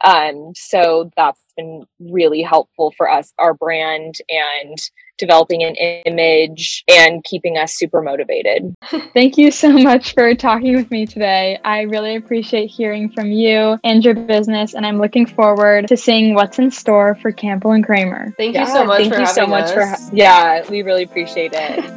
Um, 0.04 0.54
so 0.56 1.10
that's 1.18 1.42
been 1.58 1.84
really 2.00 2.44
helpful 2.44 2.94
for 2.96 3.10
us, 3.10 3.34
our 3.40 3.56
brand, 3.56 4.16
and 4.30 4.78
developing 5.18 5.64
an 5.64 5.76
image 6.06 6.84
and 6.88 7.24
keeping 7.24 7.58
us 7.58 7.76
super 7.76 8.02
motivated. 8.02 8.76
Thank 9.14 9.38
you 9.38 9.52
so 9.52 9.70
much 9.72 10.14
for 10.14 10.34
talking 10.36 10.76
with 10.76 10.90
me 10.92 11.06
today. 11.06 11.60
I 11.64 11.82
really 11.82 12.16
appreciate 12.16 12.68
hearing 12.68 13.10
from 13.12 13.32
you 13.32 13.80
and 13.84 14.04
your 14.04 14.16
business, 14.16 14.74
and 14.74 14.86
I'm 14.86 15.00
looking 15.00 15.26
forward 15.26 15.88
to 15.88 15.98
seeing 15.98 16.34
what's 16.34 16.60
in 16.60 16.72
store 16.72 17.16
for 17.22 17.32
Campbell 17.32 17.72
and 17.72 17.86
Kramer. 17.86 18.34
Thank 18.38 18.56
yeah, 18.56 18.62
you 18.62 18.74
so 18.74 18.86
much. 18.86 19.02
Thank 19.02 19.20
you 19.20 19.28
so 19.28 19.48
much 19.48 19.76
us. 19.76 20.10
for 20.10 20.16
yeah, 20.16 20.68
we 20.70 20.82
really 20.82 21.04
appreciate 21.04 21.52
it. 21.54 21.94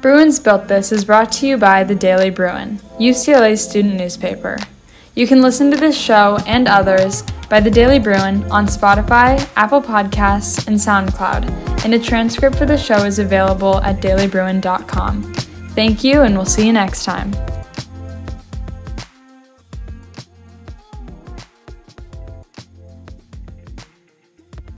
Bruins 0.00 0.38
Built 0.38 0.68
This 0.68 0.92
is 0.92 1.04
brought 1.04 1.32
to 1.32 1.46
you 1.46 1.56
by 1.56 1.82
the 1.82 1.94
Daily 1.94 2.30
Bruin, 2.30 2.78
UCLA's 2.98 3.66
student 3.66 3.94
newspaper. 3.94 4.58
You 5.16 5.26
can 5.26 5.40
listen 5.40 5.70
to 5.70 5.78
this 5.78 5.98
show 5.98 6.38
and 6.46 6.68
others 6.68 7.22
by 7.48 7.58
the 7.58 7.70
Daily 7.70 7.98
Bruin 7.98 8.44
on 8.50 8.66
Spotify, 8.66 9.48
Apple 9.56 9.80
Podcasts, 9.80 10.66
and 10.66 10.76
SoundCloud, 10.76 11.84
and 11.86 11.94
a 11.94 11.98
transcript 11.98 12.56
for 12.56 12.66
the 12.66 12.76
show 12.76 13.02
is 13.06 13.18
available 13.18 13.80
at 13.80 14.02
dailybruin.com. 14.02 15.32
Thank 15.70 16.04
you, 16.04 16.20
and 16.20 16.36
we'll 16.36 16.44
see 16.44 16.66
you 16.66 16.74
next 16.74 17.04
time. 17.04 17.32